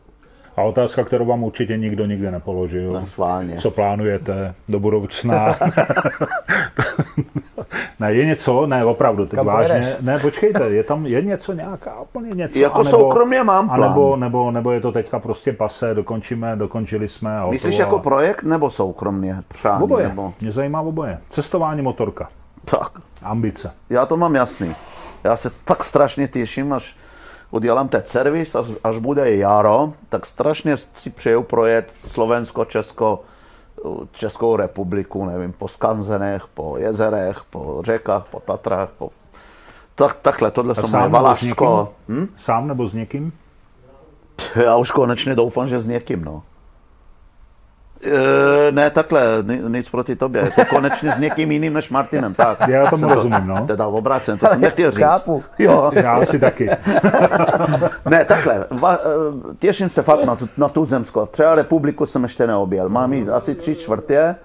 [0.55, 3.01] A otázka, kterou vám určitě nikdo nikdy nepoložil.
[3.01, 3.57] Schválně.
[3.57, 5.57] Co plánujete do budoucna?
[7.99, 9.67] ne, je něco, ne, opravdu, teď Kam vážně.
[9.79, 9.95] pojedeš?
[10.01, 12.59] Ne, počkejte, je tam je něco nějaká úplně něco.
[12.59, 13.83] Jako soukromně mám plán.
[13.83, 17.99] Anebo, nebo, nebo je to teďka prostě pase, dokončíme, dokončili jsme a Myslíš jako a-
[17.99, 19.83] projekt nebo soukromně přání?
[19.83, 20.33] Oboje, Nebo...
[20.41, 21.17] mě zajímá oboje.
[21.29, 22.29] Cestování motorka,
[22.65, 22.91] Tak,
[23.23, 23.71] ambice.
[23.89, 24.75] já to mám jasný.
[25.23, 26.95] Já se tak strašně těším, až
[27.51, 33.21] udělám ten servis, až, až bude jaro, tak strašně si přeju projet Slovensko, Česko,
[34.11, 39.09] Českou republiku, nevím, po skanzenech, po jezerech, po řekách, po Tatrách, po...
[39.95, 41.93] Tak, takhle, tohle jsou moje Valašsko.
[42.07, 42.27] někým?
[42.35, 43.33] Sám nebo s někým?
[44.63, 46.43] Já už konečně doufám, že s někým, no.
[48.05, 50.41] E, ne, takhle, ni- nic proti tobě.
[50.41, 52.67] Jako konečně s někým jiným než Martinem, tak.
[52.67, 53.67] Já tomu to- rozumím, no.
[53.67, 55.03] Teda obrácen, to jsem nechtěl říct.
[55.03, 55.43] Chápu.
[55.59, 56.69] Jo, Já asi taky.
[58.09, 58.97] ne, takhle, va, e,
[59.59, 61.25] těším se fakt na, tu- na tu zemsko.
[61.25, 62.89] Třeba republiku jsem ještě neobjel.
[62.89, 64.35] Mám jít asi tři čtvrtě,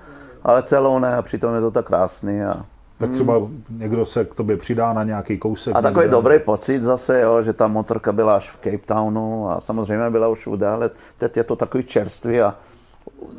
[0.45, 2.43] ale celou ne a přitom je to tak krásný.
[2.43, 2.65] A,
[2.99, 3.35] Tak třeba
[3.71, 5.77] někdo se k tobě přidá na nějaký kousek.
[5.77, 6.17] a takový někde.
[6.17, 10.29] dobrý pocit zase, jo, že ta motorka byla až v Cape Townu a samozřejmě byla
[10.29, 12.55] už všude, ale teď je to takový čerstvý a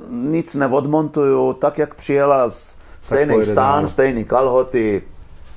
[0.09, 3.87] nic neodmontuju, tak jak přijela z stejný pojede stán, dál.
[3.87, 5.03] stejný kalhoty.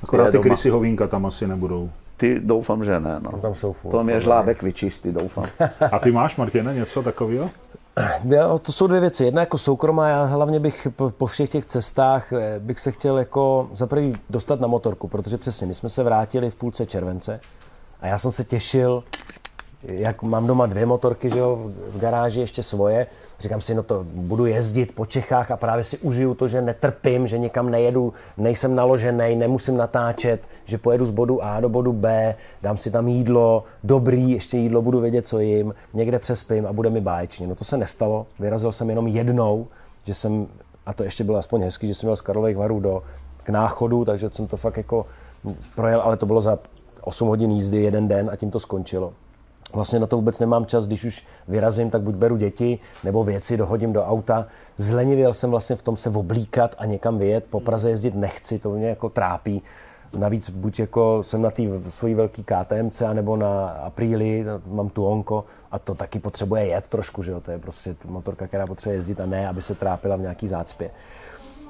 [0.03, 0.39] Akorát ty.
[0.39, 1.89] Krysy Hovínka tam asi nebudou.
[2.17, 3.19] Ty doufám, že ne.
[3.19, 3.31] No.
[3.31, 3.91] tam jsou furt.
[3.91, 5.45] To mě žlábek vyčistí, doufám.
[5.91, 7.49] A ty máš, Martine, něco takového?
[8.23, 9.25] Jo, to jsou dvě věci.
[9.25, 13.19] Jedna jako soukromá, já hlavně bych po, po všech těch cestách eh, bych se chtěl
[13.19, 17.39] jako za prvý dostat na motorku, protože přesně my jsme se vrátili v půlce července
[18.01, 19.03] a já jsem se těšil,
[19.83, 23.07] jak mám doma dvě motorky, že jo, v garáži ještě svoje.
[23.43, 27.27] Říkám si, no to budu jezdit po Čechách a právě si užiju to, že netrpím,
[27.27, 32.35] že nikam nejedu, nejsem naložený, nemusím natáčet, že pojedu z bodu A do bodu B,
[32.61, 36.89] dám si tam jídlo, dobrý, ještě jídlo, budu vědět, co jim, někde přespím a bude
[36.89, 37.47] mi báječně.
[37.47, 39.67] No to se nestalo, vyrazil jsem jenom jednou,
[40.03, 40.47] že jsem,
[40.85, 43.03] a to ještě bylo aspoň hezký, že jsem měl z Karlových varů do,
[43.43, 45.05] k náchodu, takže jsem to fakt jako
[45.75, 46.59] projel, ale to bylo za
[47.01, 49.13] 8 hodin jízdy jeden den a tím to skončilo.
[49.73, 53.57] Vlastně na to vůbec nemám čas, když už vyrazím, tak buď beru děti, nebo věci
[53.57, 54.47] dohodím do auta.
[54.77, 57.45] Zlenivěl jsem vlastně v tom se oblíkat a někam vyjet.
[57.49, 59.61] Po Praze jezdit nechci, to mě jako trápí.
[60.17, 65.45] Navíc buď jako jsem na té svojí velký KTMC, nebo na Apríli, mám tu Onko
[65.71, 67.39] a to taky potřebuje jet trošku, že jo?
[67.39, 70.91] To je prostě motorka, která potřebuje jezdit a ne, aby se trápila v nějaký zácpě.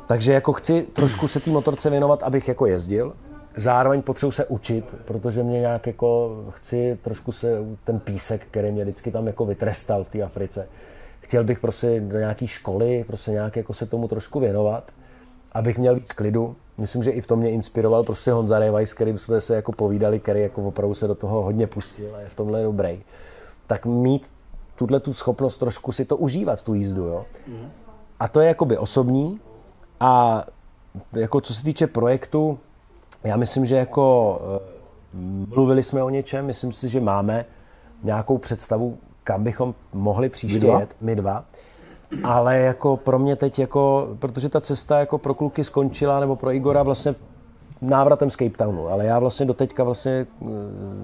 [0.07, 3.13] Takže jako chci trošku se té motorce věnovat, abych jako jezdil,
[3.55, 8.83] zároveň potřebuji se učit, protože mě nějak jako chci trošku se ten písek, který mě
[8.83, 10.67] vždycky tam jako vytrestal v té Africe.
[11.19, 14.91] Chtěl bych prostě do nějaké školy, prostě nějak jako se tomu trošku věnovat,
[15.51, 16.55] abych měl víc klidu.
[16.77, 20.19] Myslím, že i v tom mě inspiroval prostě Honza Revajs, který jsme se jako povídali,
[20.19, 23.03] který jako opravdu se do toho hodně pustil a je v tomhle dobrý.
[23.67, 24.31] Tak mít
[24.75, 27.25] tuhle tu schopnost trošku si to užívat, tu jízdu, jo.
[28.19, 29.39] A to je jakoby osobní
[29.99, 30.45] a
[31.13, 32.59] jako co se týče projektu,
[33.23, 34.73] já myslím, že jako eh,
[35.55, 37.45] mluvili jsme o něčem, myslím si, že máme
[38.03, 40.79] nějakou představu, kam bychom mohli příště My dva?
[40.79, 41.45] jet, my dva.
[42.23, 46.51] Ale jako pro mě teď, jako, protože ta cesta jako pro kluky skončila, nebo pro
[46.51, 47.15] Igora vlastně
[47.81, 50.45] návratem z Cape Townu, ale já vlastně do teďka vlastně eh,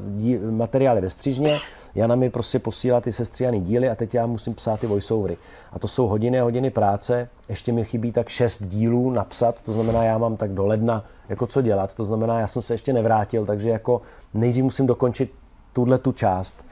[0.07, 1.59] dí, materiály ve střižně,
[1.95, 5.37] Jana mi prostě posílá ty sestříhaný díly a teď já musím psát ty voiceovery.
[5.73, 9.71] A to jsou hodiny a hodiny práce, ještě mi chybí tak šest dílů napsat, to
[9.71, 12.93] znamená, já mám tak do ledna jako co dělat, to znamená, já jsem se ještě
[12.93, 14.01] nevrátil, takže jako
[14.33, 15.33] nejdřív musím dokončit
[15.73, 16.65] tuhle tu část.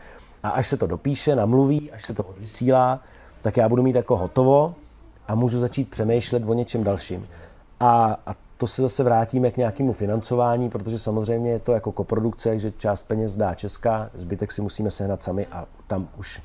[0.44, 3.00] A až se to dopíše, namluví, až se to odvysílá,
[3.42, 4.76] tak já budu mít jako hotovo
[5.28, 7.28] a můžu začít přemýšlet o něčem dalším.
[7.80, 12.60] A, a to se zase vrátíme k nějakému financování, protože samozřejmě je to jako koprodukce,
[12.60, 16.42] že část peněz dá Česká, zbytek si musíme sehnat sami a tam už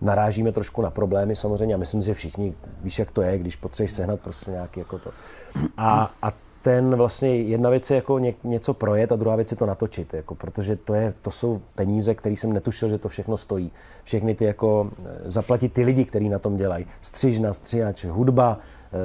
[0.00, 3.92] narážíme trošku na problémy samozřejmě a myslím že všichni víš, jak to je, když potřebuješ
[3.92, 5.10] sehnat prostě nějaký jako to.
[5.76, 6.32] A, a
[6.66, 10.14] ten vlastně jedna věc je jako ně, něco projet a druhá věc je to natočit,
[10.14, 13.72] jako, protože to, je, to jsou peníze, které jsem netušil, že to všechno stojí.
[14.04, 16.86] Všechny ty jako eh, zaplatit ty lidi, kteří na tom dělají.
[17.02, 18.96] Střižna, stříhač, hudba, eh,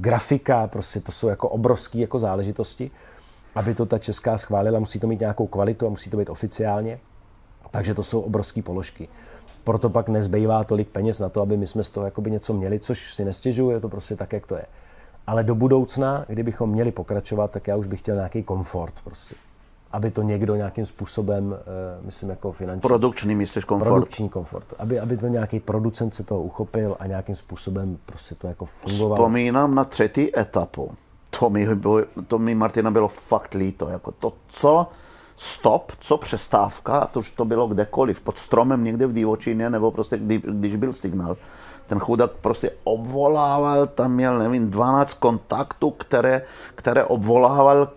[0.00, 2.90] grafika, prostě to jsou jako obrovské jako záležitosti.
[3.54, 6.98] Aby to ta česká schválila, musí to mít nějakou kvalitu a musí to být oficiálně.
[7.70, 9.08] Takže to jsou obrovské položky.
[9.64, 13.14] Proto pak nezbývá tolik peněz na to, aby my jsme z toho něco měli, což
[13.14, 14.64] si nestěžuju, je to prostě tak, jak to je.
[15.30, 19.34] Ale do budoucna, kdybychom měli pokračovat, tak já už bych chtěl nějaký komfort prostě.
[19.92, 23.88] Aby to někdo nějakým způsobem, eh, myslím jako finanční, Produkční myslíš komfort?
[23.88, 24.64] produkční komfort.
[24.78, 29.14] Aby, aby to nějaký producent se toho uchopil a nějakým způsobem prostě to jako fungovalo.
[29.14, 30.90] Vzpomínám na třetí etapu.
[31.40, 31.68] To mi,
[32.26, 33.88] to mi Martina bylo fakt líto.
[33.88, 34.86] Jako to, co
[35.36, 39.90] stop, co přestávka, a to už to bylo kdekoliv, pod stromem někde v divočině, nebo
[39.90, 41.36] prostě kdy, když byl signál,
[41.90, 46.42] ten chudák prostě obvolával, tam měl, nevím, 12 kontaktů, které,
[46.74, 47.88] které obvolával,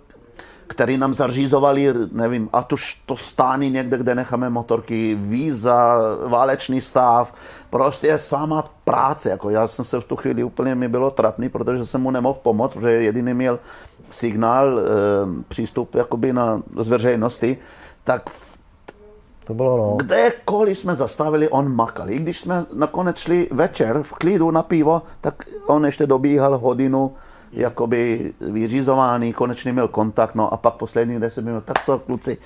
[0.67, 2.75] který nám zařizovali, nevím, a to,
[3.05, 7.33] to stány někde, kde necháme motorky, víza, válečný stav,
[7.69, 9.29] prostě sama práce.
[9.29, 12.39] Jako já jsem se v tu chvíli úplně, mi bylo trapný, protože jsem mu nemohl
[12.41, 13.59] pomoct, protože jediný měl
[14.09, 14.83] signál, e,
[15.47, 17.57] přístup jakoby na, z veřejnosti,
[18.03, 18.29] tak
[19.45, 19.97] To bylo no.
[19.97, 22.09] kdekoliv jsme zastavili, on makal.
[22.09, 27.11] I když jsme nakonec šli večer v klidu na pivo, tak on ještě dobíhal hodinu
[27.51, 32.37] jakoby vyřizovaný, konečně měl kontakt, no a pak poslední 10 minut, tak co kluci,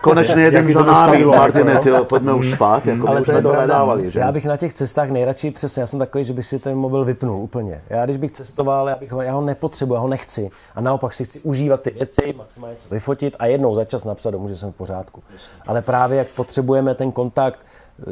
[0.00, 4.10] konečně jeden za námi, Martine, jako, tyjo, pojďme už spát, jako Ale už to dohledávali,
[4.10, 4.20] že?
[4.20, 7.04] Já bych na těch cestách nejradši přesně, já jsem takový, že bych si ten mobil
[7.04, 7.82] vypnul úplně.
[7.90, 10.50] Já když bych cestoval, já, bych ho, já ho nepotřebuji, já ho nechci.
[10.74, 14.48] A naopak si chci užívat ty věci, maximálně vyfotit a jednou za čas napsat domů,
[14.48, 15.22] že jsem v pořádku.
[15.66, 17.58] Ale právě jak potřebujeme ten kontakt,
[18.00, 18.04] eh,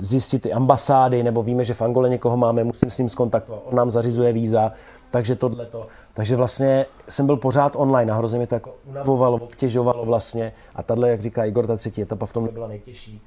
[0.00, 3.76] zjistit ty ambasády, nebo víme, že v Angole někoho máme, musím s ním skontaktovat, on
[3.76, 4.72] nám zařizuje víza,
[5.10, 5.86] takže tohle to.
[6.14, 10.52] Takže vlastně jsem byl pořád online a hrozně mi to jako unavovalo, obtěžovalo vlastně.
[10.74, 13.22] A tahle, jak říká Igor, ta třetí etapa v tomhle byla nejtěžší.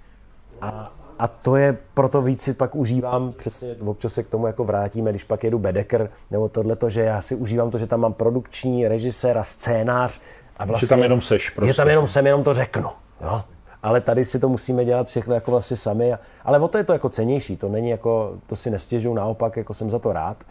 [0.61, 4.63] A, a to je proto víc si pak užívám, přesně občas se k tomu jako
[4.63, 8.13] vrátíme, když pak jedu Bedeker, nebo tohleto, že já si užívám to, že tam mám
[8.13, 10.21] produkční režisér a scénář.
[10.57, 11.73] A vlastně tam jenom seš Je prostě.
[11.73, 12.89] tam jenom jsem, jenom to řeknu.
[13.21, 13.41] Jo?
[13.83, 16.13] Ale tady si to musíme dělat všechno jako vlastně sami.
[16.13, 19.57] A, ale o to je to jako cenější, to není jako, to si nestěžuju, naopak
[19.57, 20.43] jako jsem za to rád.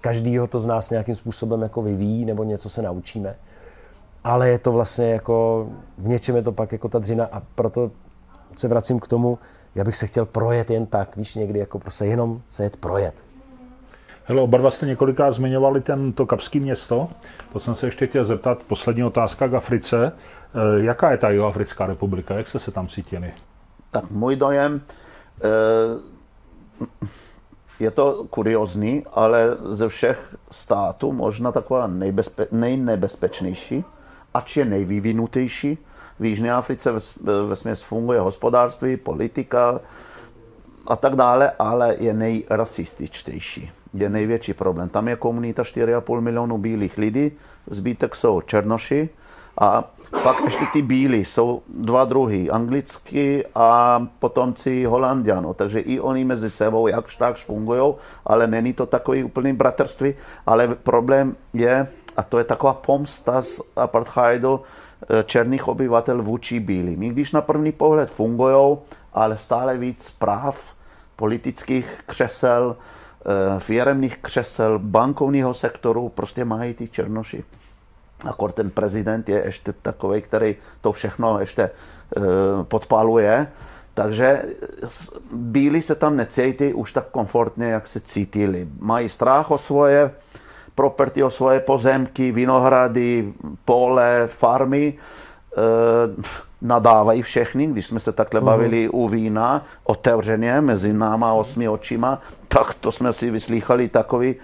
[0.00, 3.36] Každýho to z nás nějakým způsobem jako vyvíjí, nebo něco se naučíme.
[4.24, 5.68] Ale je to vlastně jako,
[5.98, 7.90] v něčem je to pak jako ta dřina a proto
[8.56, 9.38] se vracím k tomu,
[9.74, 13.14] já bych se chtěl projet jen tak, víš, někdy jako prostě jenom se jet projet.
[14.24, 17.08] Hele, oba dva jste několikrát zmiňovali ten, to kapský město.
[17.52, 18.58] To jsem se ještě chtěl zeptat.
[18.68, 20.06] Poslední otázka k Africe.
[20.06, 22.34] E, jaká je ta Jihoafrická republika?
[22.34, 23.32] Jak jste se tam cítili?
[23.90, 24.80] Tak můj dojem,
[25.44, 25.48] eh,
[27.80, 33.84] je to kuriozní, ale ze všech států možná taková nejbezpe, nejnebezpečnější,
[34.34, 35.78] ač je nejvyvinutější.
[36.20, 39.80] V Jižní Africe ve směs funguje hospodářství, politika
[40.86, 43.70] a tak dále, ale je nejrasističtější.
[43.94, 44.88] Je největší problém.
[44.88, 47.32] Tam je komunita 4,5 milionů bílých lidí,
[47.70, 49.08] zbytek jsou černoši
[49.60, 49.90] A
[50.22, 56.50] pak ještě ty bílí, jsou dva druhy, anglicky a potomci Holandianů, takže i oni mezi
[56.50, 57.94] sebou jakž takž fungují,
[58.26, 60.14] ale není to takový úplný bratrství,
[60.46, 67.02] ale problém je, a to je taková pomsta z apartheidu eh, černých obyvatel vůči bílým.
[67.02, 68.78] I když na první pohled fungují,
[69.14, 70.62] ale stále víc práv,
[71.16, 77.44] politických křesel, eh, firemných křesel, bankovního sektoru prostě mají ty černoši.
[78.24, 81.70] Akor ten prezident je ještě takový, který to všechno ještě e,
[82.62, 83.46] podpaluje.
[83.94, 84.42] Takže
[85.32, 88.68] bílí se tam necítí už tak komfortně, jak se cítili.
[88.80, 90.10] Mají strach o svoje
[90.74, 93.32] property, o svoje pozemky, vinohrady,
[93.64, 94.94] pole, farmy.
[94.94, 102.22] E, nadávají všechny, když jsme se takhle bavili u vína otevřeně mezi náma osmi očima,
[102.48, 104.36] tak to jsme si vyslýchali takové e,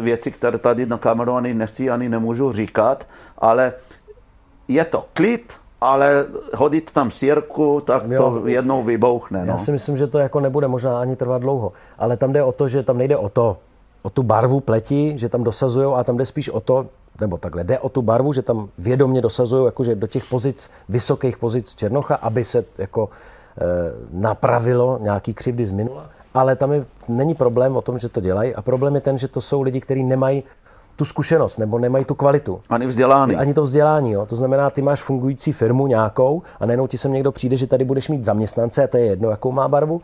[0.00, 3.06] věci, které tady na kameru ani nechci, ani nemůžu říkat,
[3.38, 3.72] ale
[4.68, 8.18] je to klid, ale hodit tam sírku, tak jo.
[8.18, 9.44] to jednou vybouchne.
[9.44, 9.52] No.
[9.52, 12.52] Já si myslím, že to jako nebude možná ani trvat dlouho, ale tam jde o
[12.52, 13.56] to, že tam nejde o to,
[14.02, 16.86] o tu barvu pleti, že tam dosazují a tam jde spíš o to,
[17.20, 21.38] nebo takhle, jde o tu barvu, že tam vědomě dosazují jakože do těch pozic, vysokých
[21.38, 23.64] pozic Černocha, aby se jako e,
[24.12, 26.10] napravilo nějaký křivdy z minula.
[26.38, 29.28] Ale tam je, není problém o tom, že to dělají a problém je ten, že
[29.28, 30.44] to jsou lidi, kteří nemají
[30.96, 32.60] tu zkušenost nebo nemají tu kvalitu.
[32.68, 33.36] Ani vzdělání.
[33.36, 34.12] Ani to vzdělání.
[34.12, 34.26] Jo.
[34.26, 37.84] To znamená, ty máš fungující firmu nějakou a najednou ti sem někdo přijde, že tady
[37.84, 40.02] budeš mít zaměstnance a to je jedno, jakou má barvu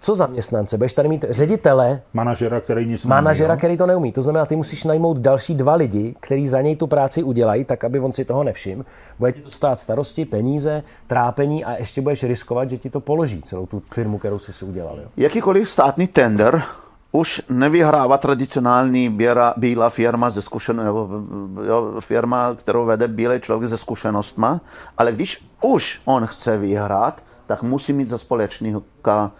[0.00, 0.76] co zaměstnance?
[0.76, 4.12] Budeš tady mít ředitele, manažera, který nic manažera, neumí, který to neumí.
[4.12, 7.84] To znamená, ty musíš najmout další dva lidi, kteří za něj tu práci udělají, tak
[7.84, 8.84] aby on si toho nevšiml.
[9.18, 13.42] Bude ti to stát starosti, peníze, trápení a ještě budeš riskovat, že ti to položí,
[13.42, 14.96] celou tu firmu, kterou jsi si udělal.
[14.96, 15.08] Jo.
[15.16, 16.62] Jakýkoliv státní tender
[17.12, 20.82] už nevyhrává tradicionální běra, bílá firma ze zkušen,
[22.00, 24.60] firma, kterou vede bílý člověk se zkušenostma,
[24.98, 29.32] ale když už on chce vyhrát, tak musí mít za společníka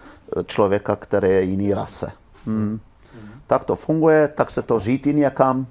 [0.45, 2.11] člověka, který je jiný rase.
[2.45, 2.79] Hmm.
[3.47, 5.67] Tak to funguje, tak se to řídí někam.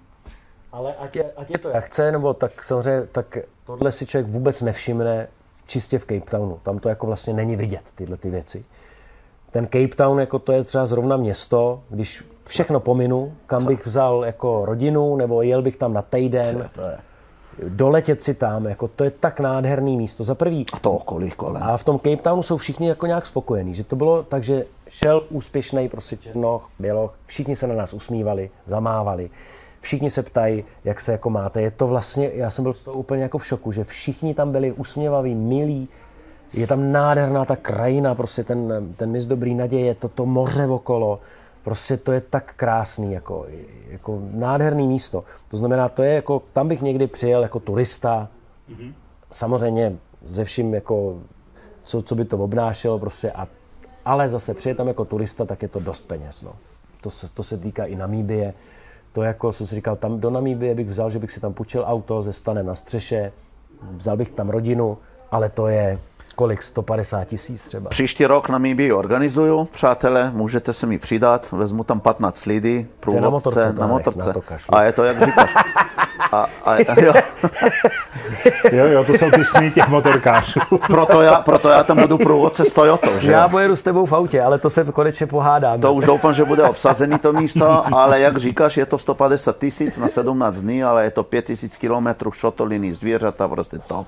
[0.73, 4.33] Ale ať je, ať je to jak chce, nebo tak samozřejmě, tak tohle si člověk
[4.33, 5.29] vůbec nevšimne
[5.67, 6.61] čistě v Cape Townu.
[6.63, 8.65] Tam to jako vlastně není vidět, tyhle ty věci.
[9.51, 14.25] Ten Cape Town, jako to je třeba zrovna město, když všechno pominu, kam bych vzal
[14.25, 16.99] jako rodinu, nebo jel bych tam na týden, to je
[17.69, 20.25] doletět si tam, jako to je tak nádherný místo.
[20.25, 20.67] Za prvý.
[20.73, 21.63] A to okolí kolem.
[21.63, 24.67] A v tom Cape Townu jsou všichni jako nějak spokojení, že to bylo tak, že
[24.89, 29.31] šel úspěšný prostě Černoch, Běloch, všichni se na nás usmívali, zamávali.
[29.81, 31.63] Všichni se ptají, jak se jako máte.
[31.63, 34.53] Je to vlastně, já jsem byl z toho úplně jako v šoku, že všichni tam
[34.53, 35.89] byli usměvaví, milí,
[36.53, 41.21] je tam nádherná ta krajina, prostě ten, ten mis dobrý naděje, to, to moře okolo.
[41.63, 43.47] Prostě to je tak krásný, jako,
[43.89, 45.25] jako nádherný místo.
[45.49, 48.29] To znamená, to je jako, tam bych někdy přijel jako turista,
[48.71, 48.93] mm-hmm.
[49.33, 51.19] samozřejmě ze vším, jako,
[51.85, 53.49] co, co by to obnášelo, prostě a,
[54.05, 56.43] ale zase přijet tam jako turista, tak je to dost peněz.
[56.43, 56.53] No.
[57.01, 58.55] To, se, to se týká i Namíbie.
[59.13, 61.85] To jako jsem si říkal, tam do Namíbie bych vzal, že bych si tam půjčil
[61.87, 63.33] auto se stanem na střeše,
[63.97, 64.99] vzal bych tam rodinu,
[65.31, 65.99] ale to je,
[66.41, 66.63] Kolik?
[66.63, 67.91] 150 tisíc třeba?
[67.91, 73.25] Příští rok na Míbi organizuju, přátelé, můžete se mi přidat, vezmu tam 15 lidí, průvodce,
[73.25, 73.73] na motorce.
[73.73, 74.33] Na motorce.
[74.73, 75.55] Na a je to, jak říkáš.
[76.33, 77.13] A, a, jo.
[78.73, 80.61] jo, jo, to jsou ty sny těch motorkářů.
[80.87, 84.13] proto, já, proto já tam budu průvodce s Toyotou, že Já pojedu s tebou v
[84.13, 85.81] autě, ale to se konečně pohádám.
[85.81, 89.99] To už doufám, že bude obsazený to místo, ale jak říkáš, je to 150 tisíc
[89.99, 94.07] na 17 dní, ale je to 5 tisíc kilometrů šotoliny, zvířata, prostě top.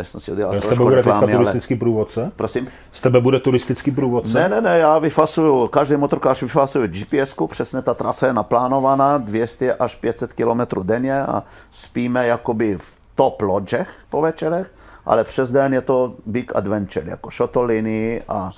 [0.00, 2.32] Takže jsem si udělal z tebe bude reklamy, turistický průvodce?
[2.36, 2.68] Prosím?
[2.92, 4.38] Z tebe bude turistický průvodce?
[4.38, 9.74] Ne, ne, ne, já vyfasuju, každý motorkář vyfasuje gps přesně ta trasa je naplánovaná, 200
[9.74, 14.70] až 500 km denně a spíme jakoby v top lodgech po večerech,
[15.06, 18.50] ale přes den je to big adventure, jako šotoliny a,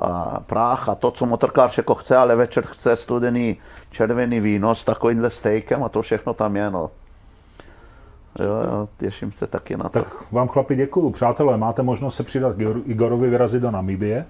[0.00, 3.56] a práh a to, co motorkář jako chce, ale večer chce studený
[3.90, 6.90] červený víno s takovýmhle steakem a to všechno tam je, no.
[8.38, 9.88] Jo, jo, těším se taky na to.
[9.88, 11.10] Tak vám chlapi děkuju.
[11.10, 12.56] Přátelé, máte možnost se přidat
[12.86, 14.26] Igorovi vyrazit do Namibie.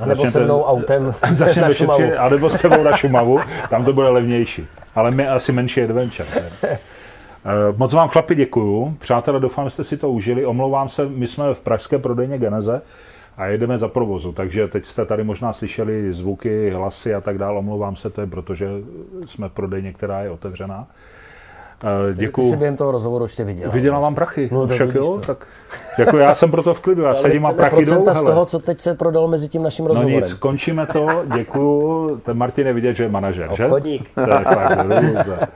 [0.00, 2.04] A nebo se mnou autem začneme na Šumavu.
[2.18, 3.38] A nebo s tebou na Šumavu,
[3.70, 4.66] tam to bude levnější.
[4.94, 6.28] Ale my asi menší adventure.
[7.46, 8.96] Eh, moc vám chlapi děkuju.
[9.00, 10.46] Přátelé, doufám, že jste si to užili.
[10.46, 12.82] Omlouvám se, my jsme v pražské prodejně Geneze
[13.36, 17.58] a jedeme za provozu, takže teď jste tady možná slyšeli zvuky, hlasy a tak dále.
[17.58, 18.68] Omlouvám se, to je proto, že
[19.26, 20.86] jsme v prodejně, která je otevřená.
[22.14, 22.42] Děkuji.
[22.42, 23.70] Ty jsi během toho rozhovoru ještě viděl.
[23.70, 24.48] Viděla vám prachy.
[24.52, 25.18] No, Však jo, to.
[25.26, 25.46] tak
[25.98, 28.14] jako já jsem proto v klidu, já sedím a prachy jdou.
[28.14, 30.20] z toho, co teď se prodalo mezi tím naším rozhovorem.
[30.20, 31.06] No nic, končíme to,
[31.36, 32.16] děkuju.
[32.24, 34.02] Ten Martin je vidět, že je manažer, Obchodník.
[34.02, 34.24] že?
[34.24, 35.48] To je fakt,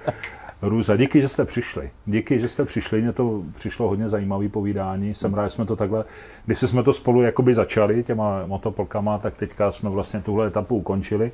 [0.63, 1.91] Růza, díky, že jste přišli.
[2.07, 5.15] Díky, že jste přišli, mně to přišlo hodně zajímavý povídání.
[5.15, 6.05] Jsem rád, že jsme to takhle,
[6.47, 11.33] když jsme to spolu jakoby začali těma motopolkama, tak teďka jsme vlastně tuhle etapu ukončili.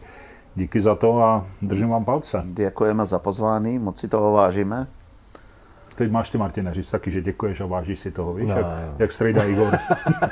[0.56, 2.42] Díky za to a držím vám palce.
[2.46, 4.86] Děkujeme za pozvání, moc si toho vážíme.
[5.94, 8.66] Teď máš ty, Martine, říct taky, že děkuješ a vážíš si toho, víš, No, jak,
[8.66, 8.94] jo.
[8.98, 9.78] jak strejda Igor.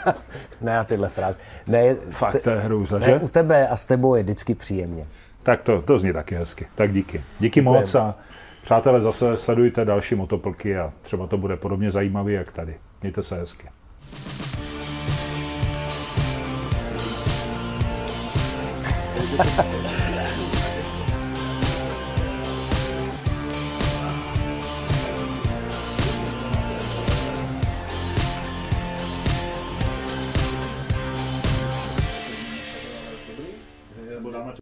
[0.61, 1.39] Ne na tyhle fráze.
[1.67, 3.19] Ne, Fakt, to je hrůza, ne, že?
[3.19, 5.07] u tebe a s tebou je vždycky příjemně.
[5.43, 6.67] Tak to, to zní taky hezky.
[6.75, 7.23] Tak díky.
[7.41, 7.81] Díky Děkujeme.
[7.81, 8.15] moc a
[8.63, 12.75] přátelé, zase sledujte další motoplky a třeba to bude podobně zajímavý, jak tady.
[13.03, 13.69] Mějte se hezky.